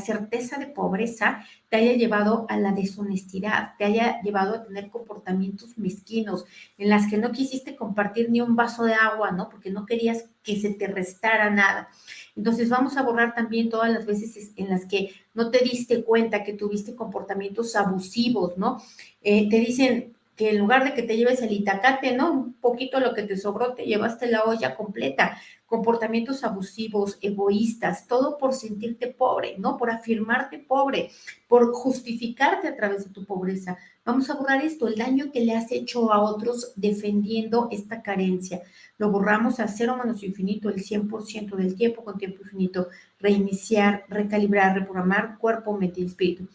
certeza 0.00 0.58
de 0.58 0.66
pobreza 0.66 1.44
te 1.68 1.76
haya 1.76 1.92
llevado 1.92 2.46
a 2.48 2.56
la 2.56 2.72
deshonestidad, 2.72 3.74
te 3.76 3.84
haya 3.84 4.22
llevado 4.22 4.54
a 4.54 4.64
tener 4.64 4.88
comportamientos 4.88 5.76
mezquinos 5.76 6.44
en 6.78 6.88
las 6.88 7.10
que 7.10 7.18
no 7.18 7.32
quisiste 7.32 7.76
compartir 7.76 8.30
ni 8.30 8.40
un 8.40 8.56
vaso 8.56 8.84
de 8.84 8.94
agua, 8.94 9.32
¿no? 9.32 9.48
Porque 9.48 9.70
no 9.70 9.84
querías 9.84 10.30
que 10.42 10.58
se 10.58 10.70
te 10.70 10.86
restara 10.86 11.50
nada 11.50 11.88
Entonces 12.36 12.68
vamos 12.68 12.96
a 12.96 13.02
borrar 13.02 13.34
también 13.34 13.68
todas 13.68 13.90
las 13.92 14.06
veces 14.06 14.52
en 14.56 14.70
las 14.70 14.86
que 14.86 15.12
no 15.34 15.50
te 15.50 15.62
diste 15.62 16.04
cuenta 16.04 16.44
que 16.44 16.54
tuviste 16.54 16.94
comportamientos 16.94 17.76
abusivos, 17.76 18.56
¿no? 18.56 18.82
Eh, 19.22 19.48
te 19.50 19.60
dicen, 19.60 20.15
que 20.36 20.50
en 20.50 20.58
lugar 20.58 20.84
de 20.84 20.92
que 20.92 21.02
te 21.02 21.16
lleves 21.16 21.40
el 21.40 21.50
itacate, 21.50 22.14
¿no? 22.14 22.30
Un 22.30 22.52
poquito 22.54 23.00
lo 23.00 23.14
que 23.14 23.22
te 23.22 23.38
sobró, 23.38 23.72
te 23.74 23.86
llevaste 23.86 24.26
la 24.26 24.44
olla 24.44 24.74
completa. 24.74 25.38
Comportamientos 25.64 26.44
abusivos, 26.44 27.18
egoístas, 27.22 28.06
todo 28.06 28.36
por 28.36 28.52
sentirte 28.52 29.08
pobre, 29.08 29.56
¿no? 29.58 29.78
Por 29.78 29.90
afirmarte 29.90 30.58
pobre, 30.58 31.10
por 31.48 31.72
justificarte 31.72 32.68
a 32.68 32.76
través 32.76 33.04
de 33.04 33.14
tu 33.14 33.24
pobreza. 33.24 33.78
Vamos 34.04 34.28
a 34.28 34.34
borrar 34.34 34.62
esto, 34.62 34.86
el 34.86 34.96
daño 34.96 35.32
que 35.32 35.40
le 35.40 35.56
has 35.56 35.72
hecho 35.72 36.12
a 36.12 36.22
otros 36.22 36.72
defendiendo 36.76 37.68
esta 37.72 38.02
carencia. 38.02 38.62
Lo 38.98 39.10
borramos 39.10 39.58
a 39.58 39.68
cero 39.68 39.96
menos 39.96 40.22
infinito, 40.22 40.68
el 40.68 40.76
100% 40.76 41.56
del 41.56 41.74
tiempo 41.74 42.04
con 42.04 42.18
tiempo 42.18 42.42
infinito. 42.42 42.88
Reiniciar, 43.18 44.04
recalibrar, 44.08 44.78
reprogramar 44.78 45.38
cuerpo, 45.38 45.76
mente 45.76 46.02
y 46.02 46.04
espíritu. 46.04 46.46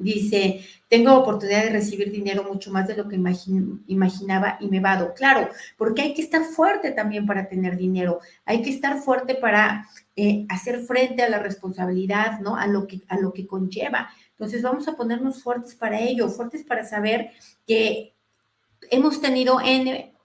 Dice, 0.00 0.60
tengo 0.88 1.14
oportunidad 1.14 1.64
de 1.64 1.70
recibir 1.70 2.10
dinero 2.10 2.44
mucho 2.44 2.70
más 2.70 2.86
de 2.86 2.96
lo 2.96 3.08
que 3.08 3.16
imaginaba 3.16 4.58
y 4.60 4.68
me 4.68 4.80
vado. 4.80 5.14
Claro, 5.14 5.48
porque 5.76 6.02
hay 6.02 6.14
que 6.14 6.22
estar 6.22 6.44
fuerte 6.44 6.92
también 6.92 7.26
para 7.26 7.48
tener 7.48 7.76
dinero. 7.76 8.20
Hay 8.44 8.62
que 8.62 8.70
estar 8.70 8.98
fuerte 8.98 9.34
para 9.34 9.88
eh, 10.16 10.46
hacer 10.48 10.80
frente 10.80 11.22
a 11.22 11.28
la 11.28 11.38
responsabilidad, 11.38 12.40
¿no? 12.40 12.56
A 12.56 12.66
lo, 12.66 12.86
que, 12.86 13.02
a 13.08 13.18
lo 13.18 13.32
que 13.32 13.46
conlleva. 13.46 14.10
Entonces 14.30 14.62
vamos 14.62 14.88
a 14.88 14.96
ponernos 14.96 15.42
fuertes 15.42 15.74
para 15.74 16.00
ello, 16.00 16.28
fuertes 16.28 16.64
para 16.64 16.84
saber 16.84 17.30
que 17.66 18.14
hemos 18.90 19.20
tenido 19.20 19.58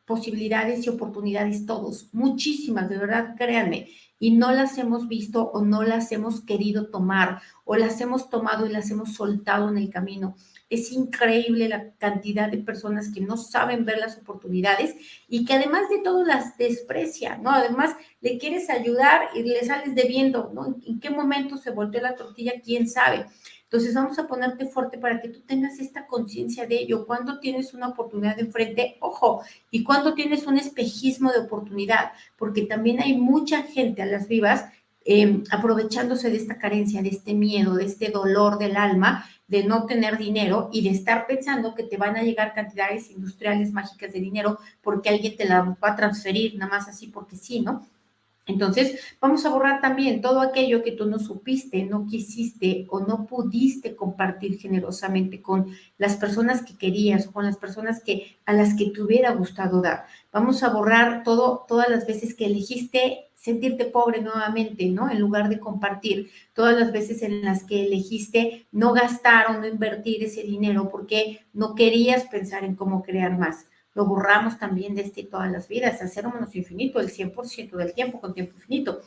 posibilidades 0.05 0.85
y 0.85 0.89
oportunidades 0.89 1.67
todos, 1.67 2.09
muchísimas, 2.13 2.89
de 2.89 2.97
verdad, 2.97 3.35
créanme 3.37 3.89
y 4.19 4.31
no 4.31 4.51
las 4.51 4.77
hemos 4.77 5.07
visto 5.07 5.49
o 5.51 5.63
no 5.63 5.83
las 5.83 6.11
hemos 6.11 6.41
querido 6.41 6.87
tomar 6.87 7.41
o 7.63 7.75
las 7.75 8.01
hemos 8.01 8.29
tomado 8.29 8.65
y 8.65 8.69
las 8.69 8.91
hemos 8.91 9.13
soltado 9.13 9.69
en 9.69 9.77
el 9.77 9.89
camino. 9.89 10.35
Es 10.69 10.91
increíble 10.91 11.69
la 11.69 11.91
cantidad 11.93 12.49
de 12.49 12.57
personas 12.57 13.11
que 13.11 13.21
no 13.21 13.37
saben 13.37 13.85
ver 13.85 13.97
las 13.97 14.17
oportunidades 14.17 14.95
y 15.27 15.45
que 15.45 15.53
además 15.53 15.89
de 15.89 15.99
todo 15.99 16.23
las 16.23 16.57
desprecian, 16.57 17.41
¿no? 17.41 17.51
Además 17.51 17.95
le 18.21 18.37
quieres 18.37 18.69
ayudar 18.69 19.29
y 19.33 19.43
le 19.43 19.63
sales 19.63 19.95
debiendo, 19.95 20.51
¿no? 20.53 20.75
¿En 20.85 20.99
qué 20.99 21.09
momento 21.09 21.57
se 21.57 21.71
volteó 21.71 22.01
la 22.01 22.15
tortilla? 22.15 22.53
¿Quién 22.63 22.87
sabe? 22.87 23.25
Entonces 23.71 23.93
vamos 23.93 24.17
a 24.17 24.25
ponerte 24.25 24.65
fuerte 24.65 24.97
para 24.97 25.21
que 25.21 25.29
tú 25.29 25.41
tengas 25.41 25.77
esta 25.79 26.07
conciencia 26.07 26.65
de 26.65 26.79
ello. 26.79 27.05
Cuando 27.05 27.39
tienes 27.39 27.75
una 27.75 27.89
oportunidad 27.89 28.35
de 28.35 28.41
enfrente, 28.41 28.97
ojo, 28.99 29.43
y 29.69 29.83
cuando 29.83 30.15
tienes 30.15 30.47
un 30.47 30.57
espejismo 30.57 31.31
de 31.31 31.41
oportunidad, 31.41 32.13
porque 32.35 32.63
también 32.63 32.99
hay 32.99 33.15
mucha 33.15 33.61
gente 33.61 34.01
a 34.01 34.07
las 34.07 34.27
vivas 34.27 34.65
em, 35.05 35.43
aprovechándose 35.51 36.31
de 36.31 36.37
esta 36.37 36.57
carencia, 36.57 37.03
de 37.03 37.09
este 37.09 37.35
miedo, 37.35 37.75
de 37.75 37.85
este 37.85 38.09
dolor 38.09 38.57
del 38.57 38.75
alma, 38.75 39.25
de 39.47 39.63
no 39.63 39.85
tener 39.85 40.17
dinero 40.17 40.71
y 40.73 40.83
de 40.83 40.89
estar 40.89 41.27
pensando 41.27 41.75
que 41.75 41.83
te 41.83 41.97
van 41.97 42.17
a 42.17 42.23
llegar 42.23 42.55
cantidades 42.55 43.11
industriales 43.11 43.71
mágicas 43.71 44.11
de 44.11 44.19
dinero 44.19 44.57
porque 44.81 45.09
alguien 45.09 45.37
te 45.37 45.45
la 45.45 45.61
va 45.61 45.89
a 45.89 45.95
transferir, 45.95 46.55
nada 46.55 46.71
más 46.71 46.87
así 46.87 47.05
porque 47.05 47.35
sí, 47.35 47.59
¿no? 47.59 47.87
Entonces, 48.49 48.99
vamos 49.21 49.45
a 49.45 49.49
borrar 49.49 49.79
también 49.79 50.21
todo 50.21 50.41
aquello 50.41 50.83
que 50.83 50.91
tú 50.91 51.05
no 51.05 51.19
supiste, 51.19 51.83
no 51.83 52.07
quisiste 52.07 52.87
o 52.89 52.99
no 52.99 53.27
pudiste 53.27 53.95
compartir 53.95 54.59
generosamente 54.59 55.39
con 55.39 55.67
las 55.99 56.17
personas 56.17 56.63
que 56.63 56.75
querías 56.75 57.27
o 57.27 57.31
con 57.31 57.45
las 57.45 57.57
personas 57.57 58.03
que 58.03 58.39
a 58.45 58.53
las 58.53 58.73
que 58.73 58.89
te 58.89 59.01
hubiera 59.01 59.31
gustado 59.33 59.81
dar. 59.81 60.05
Vamos 60.31 60.63
a 60.63 60.69
borrar 60.69 61.23
todo 61.23 61.65
todas 61.67 61.89
las 61.89 62.07
veces 62.07 62.33
que 62.33 62.47
elegiste 62.47 63.27
sentirte 63.35 63.85
pobre 63.85 64.21
nuevamente, 64.21 64.87
¿no? 64.87 65.09
En 65.09 65.19
lugar 65.19 65.47
de 65.47 65.59
compartir, 65.59 66.29
todas 66.53 66.77
las 66.77 66.91
veces 66.91 67.21
en 67.21 67.45
las 67.45 67.63
que 67.63 67.85
elegiste 67.85 68.67
no 68.71 68.93
gastar 68.93 69.51
o 69.51 69.59
no 69.59 69.67
invertir 69.67 70.23
ese 70.23 70.43
dinero 70.43 70.89
porque 70.89 71.45
no 71.53 71.75
querías 71.75 72.25
pensar 72.25 72.65
en 72.65 72.75
cómo 72.75 73.03
crear 73.03 73.37
más 73.37 73.67
lo 73.99 74.05
borramos 74.05 74.57
también 74.57 74.95
de 74.95 75.01
este 75.01 75.23
todas 75.23 75.51
las 75.51 75.67
vidas, 75.67 76.01
hacer 76.01 76.25
un 76.25 76.35
menos 76.35 76.55
infinito, 76.55 77.01
el 77.01 77.09
100% 77.11 77.71
del 77.71 77.93
tiempo 77.93 78.21
con 78.21 78.33
tiempo 78.33 78.55
infinito. 78.55 79.01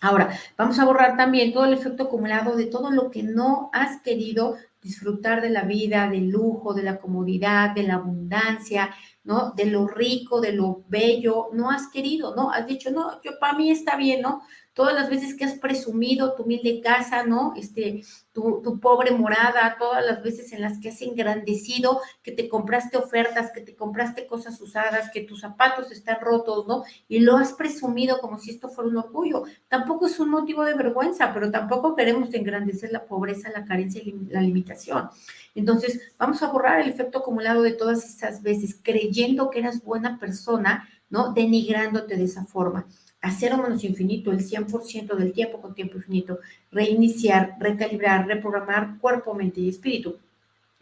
Ahora, 0.00 0.30
vamos 0.56 0.78
a 0.78 0.84
borrar 0.84 1.16
también 1.16 1.52
todo 1.52 1.64
el 1.64 1.72
efecto 1.72 2.04
acumulado 2.04 2.54
de 2.54 2.66
todo 2.66 2.92
lo 2.92 3.10
que 3.10 3.24
no 3.24 3.68
has 3.72 4.00
querido 4.00 4.54
disfrutar 4.80 5.42
de 5.42 5.50
la 5.50 5.62
vida, 5.62 6.08
del 6.08 6.28
lujo, 6.28 6.72
de 6.72 6.84
la 6.84 7.00
comodidad, 7.00 7.74
de 7.74 7.82
la 7.82 7.94
abundancia, 7.94 8.94
¿no? 9.24 9.50
De 9.56 9.66
lo 9.66 9.88
rico, 9.88 10.40
de 10.40 10.52
lo 10.52 10.84
bello, 10.86 11.48
no 11.52 11.72
has 11.72 11.88
querido, 11.88 12.36
¿no? 12.36 12.52
Has 12.52 12.64
dicho, 12.64 12.92
no, 12.92 13.20
yo 13.22 13.32
para 13.40 13.58
mí 13.58 13.72
está 13.72 13.96
bien, 13.96 14.22
¿no? 14.22 14.42
Todas 14.78 14.94
las 14.94 15.10
veces 15.10 15.34
que 15.34 15.44
has 15.44 15.58
presumido 15.58 16.36
tu 16.36 16.44
humilde 16.44 16.80
casa, 16.80 17.24
¿no? 17.24 17.52
Este, 17.56 18.04
tu, 18.32 18.78
pobre 18.80 19.10
morada, 19.10 19.74
todas 19.76 20.06
las 20.06 20.22
veces 20.22 20.52
en 20.52 20.60
las 20.60 20.78
que 20.78 20.90
has 20.90 21.02
engrandecido, 21.02 22.00
que 22.22 22.30
te 22.30 22.48
compraste 22.48 22.96
ofertas, 22.96 23.50
que 23.50 23.60
te 23.60 23.74
compraste 23.74 24.28
cosas 24.28 24.60
usadas, 24.60 25.10
que 25.10 25.22
tus 25.22 25.40
zapatos 25.40 25.90
están 25.90 26.18
rotos, 26.20 26.68
¿no? 26.68 26.84
Y 27.08 27.18
lo 27.18 27.36
has 27.36 27.54
presumido 27.54 28.20
como 28.20 28.38
si 28.38 28.52
esto 28.52 28.68
fuera 28.68 28.88
un 28.88 28.98
orgullo. 28.98 29.42
Tampoco 29.66 30.06
es 30.06 30.20
un 30.20 30.30
motivo 30.30 30.64
de 30.64 30.74
vergüenza, 30.74 31.34
pero 31.34 31.50
tampoco 31.50 31.96
queremos 31.96 32.32
engrandecer 32.32 32.92
la 32.92 33.04
pobreza, 33.04 33.50
la 33.50 33.64
carencia 33.64 34.00
y 34.00 34.14
la 34.30 34.42
limitación. 34.42 35.10
Entonces, 35.56 36.14
vamos 36.16 36.40
a 36.44 36.52
borrar 36.52 36.78
el 36.78 36.88
efecto 36.88 37.18
acumulado 37.18 37.62
de 37.62 37.72
todas 37.72 38.04
esas 38.04 38.42
veces, 38.42 38.78
creyendo 38.80 39.50
que 39.50 39.58
eras 39.58 39.82
buena 39.82 40.20
persona, 40.20 40.88
¿no? 41.10 41.32
Denigrándote 41.32 42.14
de 42.14 42.22
esa 42.22 42.44
forma 42.44 42.86
a 43.20 43.30
cero 43.30 43.58
menos 43.58 43.82
infinito, 43.84 44.30
el 44.30 44.40
100% 44.40 45.14
del 45.16 45.32
tiempo 45.32 45.60
con 45.60 45.74
tiempo 45.74 45.96
infinito, 45.96 46.38
reiniciar, 46.70 47.56
recalibrar, 47.58 48.26
reprogramar 48.26 48.98
cuerpo, 48.98 49.34
mente 49.34 49.60
y 49.60 49.68
espíritu. 49.68 50.16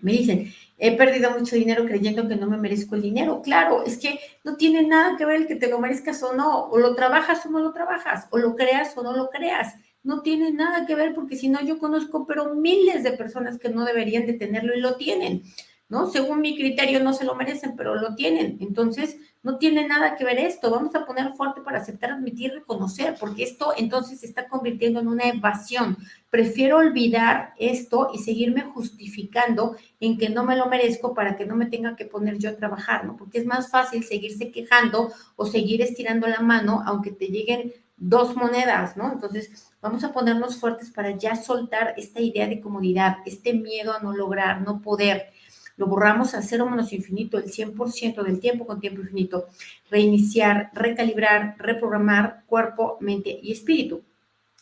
Me 0.01 0.13
dicen, 0.13 0.53
he 0.77 0.95
perdido 0.97 1.31
mucho 1.31 1.57
dinero 1.57 1.87
creyendo 1.87 2.29
que 2.29 2.37
no 2.37 2.47
me 2.47 2.59
merezco 2.59 2.97
el 2.97 3.03
dinero. 3.03 3.41
Claro, 3.43 3.83
es 3.85 3.97
que 3.97 4.19
no 4.45 4.57
tiene 4.57 4.83
nada 4.83 5.17
que 5.17 5.25
ver 5.25 5.43
el 5.43 5.47
que 5.47 5.57
te 5.57 5.69
lo 5.69 5.79
merezcas 5.79 6.23
o 6.23 6.35
no, 6.35 6.67
o 6.67 6.79
lo 6.79 6.95
trabajas 6.95 7.47
o 7.47 7.51
no 7.51 7.61
lo 7.61 7.73
trabajas, 7.73 8.27
o 8.31 8.39
lo 8.39 8.55
creas 8.55 8.97
o 8.97 9.03
no 9.03 9.17
lo 9.17 9.31
creas. 9.31 9.75
No 10.03 10.21
tiene 10.21 10.53
nada 10.53 10.87
que 10.87 10.95
ver 10.95 11.15
porque 11.15 11.37
si 11.37 11.49
no 11.49 11.63
yo 11.63 11.79
conozco, 11.79 12.27
pero 12.27 12.55
miles 12.55 13.03
de 13.03 13.13
personas 13.13 13.59
que 13.59 13.71
no 13.71 13.85
deberían 13.85 14.27
de 14.27 14.35
tenerlo 14.35 14.77
y 14.77 14.81
lo 14.81 14.97
tienen. 14.97 15.43
¿no? 15.89 16.11
Según 16.11 16.41
mi 16.41 16.57
criterio 16.57 17.03
no 17.03 17.13
se 17.13 17.25
lo 17.25 17.35
merecen, 17.35 17.77
pero 17.77 17.95
lo 17.95 18.15
tienen. 18.15 18.59
Entonces, 18.61 19.19
no 19.47 19.59
tiene 19.59 19.87
nada 19.87 20.17
que 20.17 20.25
ver 20.25 20.41
esto. 20.41 20.73
Vamos 20.73 20.93
a 20.97 21.07
poner 21.07 21.33
fuerte 21.35 21.61
para 21.61 21.79
aceptar, 21.79 22.11
admitir, 22.11 22.53
reconocer, 22.53 23.15
porque 23.21 23.45
esto 23.45 23.73
entonces 23.77 24.19
se 24.19 24.27
está 24.27 24.49
convirtiendo 24.49 24.99
en 24.99 25.07
una 25.07 25.29
evasión. 25.29 25.97
Prefiero 26.31 26.79
olvidar 26.79 27.55
esto 27.57 28.11
y 28.13 28.19
seguirme 28.19 28.63
justificando 28.63 29.77
en 30.01 30.19
que 30.19 30.31
no 30.31 30.43
me 30.43 30.57
lo 30.57 30.67
merezco 30.67 31.15
para 31.15 31.37
que 31.37 31.47
no 31.47 31.55
me 31.55 31.67
tenga 31.67 31.95
que 31.95 32.07
poner 32.07 32.39
yo 32.39 32.51
a 32.51 32.57
trabajar, 32.57 33.05
¿no? 33.05 33.17
Porque 33.17 33.39
es 33.39 33.47
más 33.47 33.71
fácil 33.71 34.03
seguirse 34.03 34.51
quejando 34.51 35.13
o 35.37 35.47
seguir 35.47 35.81
estirando 35.81 36.27
la 36.27 36.41
mano, 36.41 36.83
aunque 36.85 37.13
te 37.13 37.27
lleguen 37.27 37.73
dos 37.97 38.35
monedas, 38.35 38.97
¿no? 38.97 39.13
Entonces, 39.13 39.71
vamos 39.81 40.03
a 40.03 40.13
ponernos 40.13 40.59
fuertes 40.59 40.91
para 40.91 41.13
ya 41.13 41.37
soltar 41.37 41.95
esta 41.97 42.21
idea 42.21 42.49
de 42.49 42.61
comodidad, 42.61 43.19
este 43.25 43.53
miedo 43.53 43.93
a 43.93 44.01
no 44.01 44.13
lograr, 44.13 44.63
no 44.63 44.83
poder 44.83 45.31
lo 45.77 45.87
borramos 45.87 46.35
a 46.35 46.43
cero 46.43 46.69
menos 46.69 46.93
infinito, 46.93 47.39
el 47.39 47.51
100% 47.51 48.23
del 48.23 48.41
tiempo 48.41 48.67
con 48.67 48.81
tiempo 48.81 49.03
infinito, 49.03 49.47
reiniciar, 49.91 50.71
recalibrar, 50.73 51.57
reprogramar 51.59 52.45
cuerpo, 52.47 52.97
mente 53.01 53.39
y 53.43 53.53
espíritu. 53.53 54.03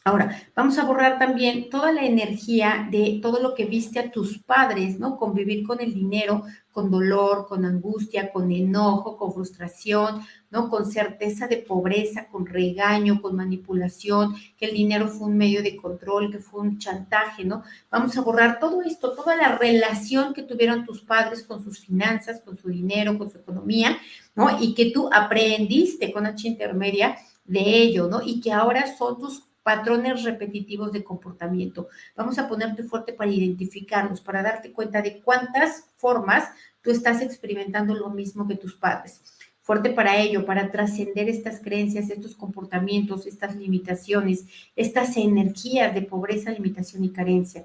Ahora, 0.06 0.38
vamos 0.54 0.76
a 0.76 0.84
borrar 0.84 1.18
también 1.18 1.70
toda 1.70 1.90
la 1.90 2.04
energía 2.04 2.86
de 2.90 3.20
todo 3.22 3.40
lo 3.40 3.54
que 3.54 3.64
viste 3.64 3.98
a 3.98 4.10
tus 4.10 4.38
padres, 4.38 4.98
¿no? 4.98 5.16
Convivir 5.16 5.66
con 5.66 5.80
el 5.80 5.94
dinero, 5.94 6.44
con 6.72 6.90
dolor, 6.90 7.46
con 7.48 7.64
angustia, 7.64 8.30
con 8.30 8.52
enojo, 8.52 9.16
con 9.16 9.32
frustración, 9.32 10.20
¿no? 10.50 10.68
Con 10.68 10.84
certeza 10.84 11.46
de 11.46 11.56
pobreza, 11.56 12.28
con 12.28 12.44
regaño, 12.44 13.22
con 13.22 13.34
manipulación, 13.34 14.34
que 14.58 14.66
el 14.66 14.74
dinero 14.74 15.08
fue 15.08 15.28
un 15.28 15.38
medio 15.38 15.62
de 15.62 15.74
control, 15.74 16.30
que 16.30 16.38
fue 16.38 16.60
un 16.60 16.76
chantaje, 16.76 17.42
¿no? 17.42 17.62
Vamos 17.90 18.14
a 18.18 18.20
borrar 18.20 18.58
todo 18.58 18.82
esto, 18.82 19.14
toda 19.14 19.36
la 19.36 19.56
relación 19.56 20.34
que 20.34 20.42
tuvieron 20.42 20.84
tus 20.84 21.00
padres 21.00 21.44
con 21.44 21.64
sus 21.64 21.78
finanzas, 21.78 22.42
con 22.42 22.58
su 22.58 22.68
dinero, 22.68 23.16
con 23.16 23.30
su 23.30 23.38
economía, 23.38 23.96
¿no? 24.34 24.60
Y 24.60 24.74
que 24.74 24.90
tú 24.90 25.08
aprendiste 25.10 26.12
con 26.12 26.26
H 26.26 26.46
intermedia 26.46 27.16
de 27.46 27.60
ello, 27.60 28.06
¿no? 28.06 28.20
Y 28.22 28.42
que 28.42 28.52
ahora 28.52 28.94
son 28.98 29.18
tus 29.18 29.44
patrones 29.64 30.22
repetitivos 30.22 30.92
de 30.92 31.02
comportamiento. 31.02 31.88
Vamos 32.14 32.38
a 32.38 32.46
ponerte 32.46 32.84
fuerte 32.84 33.14
para 33.14 33.30
identificarlos, 33.30 34.20
para 34.20 34.42
darte 34.42 34.72
cuenta 34.72 35.02
de 35.02 35.20
cuántas 35.20 35.90
formas 35.96 36.50
tú 36.82 36.90
estás 36.90 37.22
experimentando 37.22 37.94
lo 37.94 38.10
mismo 38.10 38.46
que 38.46 38.56
tus 38.56 38.74
padres. 38.74 39.22
Fuerte 39.62 39.88
para 39.88 40.18
ello, 40.18 40.44
para 40.44 40.70
trascender 40.70 41.30
estas 41.30 41.58
creencias, 41.58 42.10
estos 42.10 42.36
comportamientos, 42.36 43.26
estas 43.26 43.56
limitaciones, 43.56 44.44
estas 44.76 45.16
energías 45.16 45.94
de 45.94 46.02
pobreza, 46.02 46.52
limitación 46.52 47.02
y 47.02 47.08
carencia. 47.08 47.64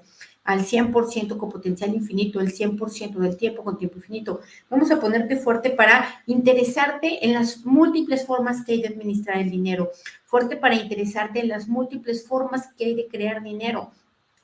Al 0.52 0.64
100% 0.64 1.36
con 1.36 1.48
potencial 1.48 1.94
infinito, 1.94 2.40
el 2.40 2.52
100% 2.52 3.18
del 3.18 3.36
tiempo 3.36 3.62
con 3.62 3.78
tiempo 3.78 3.96
infinito. 3.96 4.40
Vamos 4.68 4.90
a 4.90 5.00
ponerte 5.00 5.36
fuerte 5.36 5.70
para 5.70 6.22
interesarte 6.26 7.24
en 7.24 7.34
las 7.34 7.64
múltiples 7.64 8.26
formas 8.26 8.64
que 8.64 8.72
hay 8.72 8.82
de 8.82 8.88
administrar 8.88 9.38
el 9.38 9.50
dinero, 9.50 9.90
fuerte 10.24 10.56
para 10.56 10.74
interesarte 10.74 11.40
en 11.40 11.48
las 11.48 11.68
múltiples 11.68 12.26
formas 12.26 12.72
que 12.76 12.84
hay 12.84 12.94
de 12.94 13.08
crear 13.08 13.42
dinero 13.42 13.90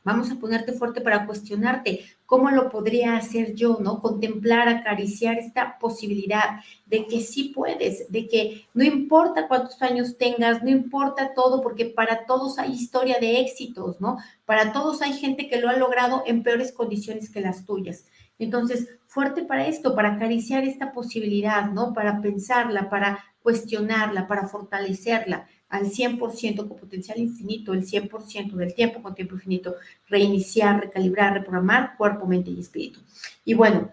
Vamos 0.07 0.31
a 0.31 0.37
ponerte 0.37 0.73
fuerte 0.73 1.01
para 1.01 1.27
cuestionarte 1.27 2.05
cómo 2.27 2.49
lo 2.53 2.71
podría 2.71 3.17
hacer 3.17 3.55
yo, 3.55 3.79
¿no? 3.81 4.01
Contemplar, 4.01 4.69
acariciar 4.69 5.37
esta 5.37 5.81
posibilidad 5.81 6.61
de 6.87 7.09
que 7.09 7.21
sí 7.21 7.51
puedes, 7.53 8.09
de 8.13 8.29
que 8.29 8.67
no 8.73 8.85
importa 8.85 9.49
cuántos 9.49 9.83
años 9.83 10.17
tengas, 10.17 10.63
no 10.63 10.71
importa 10.71 11.35
todo, 11.35 11.61
porque 11.61 11.87
para 11.87 12.25
todos 12.25 12.61
hay 12.61 12.71
historia 12.71 13.19
de 13.19 13.41
éxitos, 13.41 14.01
¿no? 14.01 14.19
Para 14.45 14.73
todos 14.73 15.03
hay 15.03 15.13
gente 15.13 15.49
que 15.49 15.61
lo 15.61 15.69
ha 15.69 15.77
logrado 15.77 16.23
en 16.25 16.45
peores 16.45 16.71
condiciones 16.71 17.29
que 17.29 17.41
las 17.41 17.67
tuyas. 17.67 18.05
Entonces, 18.39 18.87
fuerte 19.09 19.43
para 19.43 19.67
esto, 19.67 19.97
para 19.97 20.13
acariciar 20.13 20.63
esta 20.63 20.93
posibilidad, 20.93 21.69
¿no? 21.73 21.93
Para 21.93 22.21
pensarla, 22.21 22.89
para 22.89 23.25
cuestionarla, 23.43 24.29
para 24.29 24.47
fortalecerla 24.47 25.49
al 25.69 25.87
100% 25.87 26.69
con 26.69 26.77
potencial 26.77 27.19
infinito, 27.19 27.73
el 27.73 27.85
100% 27.85 28.53
del 28.53 28.75
tiempo 28.75 29.03
con 29.03 29.15
tiempo 29.15 29.35
infinito, 29.35 29.75
reiniciar, 30.09 30.81
recalibrar, 30.81 31.35
reprogramar 31.35 31.97
cuerpo, 31.97 32.27
mente 32.27 32.51
y 32.51 32.61
espíritu. 32.61 33.01
Y 33.45 33.55
bueno, 33.55 33.91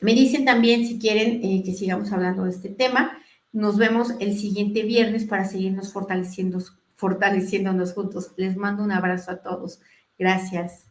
me 0.00 0.12
dicen 0.12 0.44
también 0.44 0.86
si 0.86 0.98
quieren 0.98 1.40
eh, 1.42 1.62
que 1.64 1.72
sigamos 1.72 2.12
hablando 2.12 2.44
de 2.44 2.50
este 2.50 2.68
tema. 2.68 3.18
Nos 3.52 3.78
vemos 3.78 4.14
el 4.18 4.36
siguiente 4.36 4.82
viernes 4.82 5.24
para 5.24 5.44
seguirnos 5.44 5.92
fortaleciendo, 5.92 6.58
fortaleciéndonos 6.96 7.92
juntos. 7.92 8.32
Les 8.36 8.56
mando 8.56 8.82
un 8.82 8.92
abrazo 8.92 9.30
a 9.30 9.36
todos. 9.36 9.80
Gracias. 10.18 10.83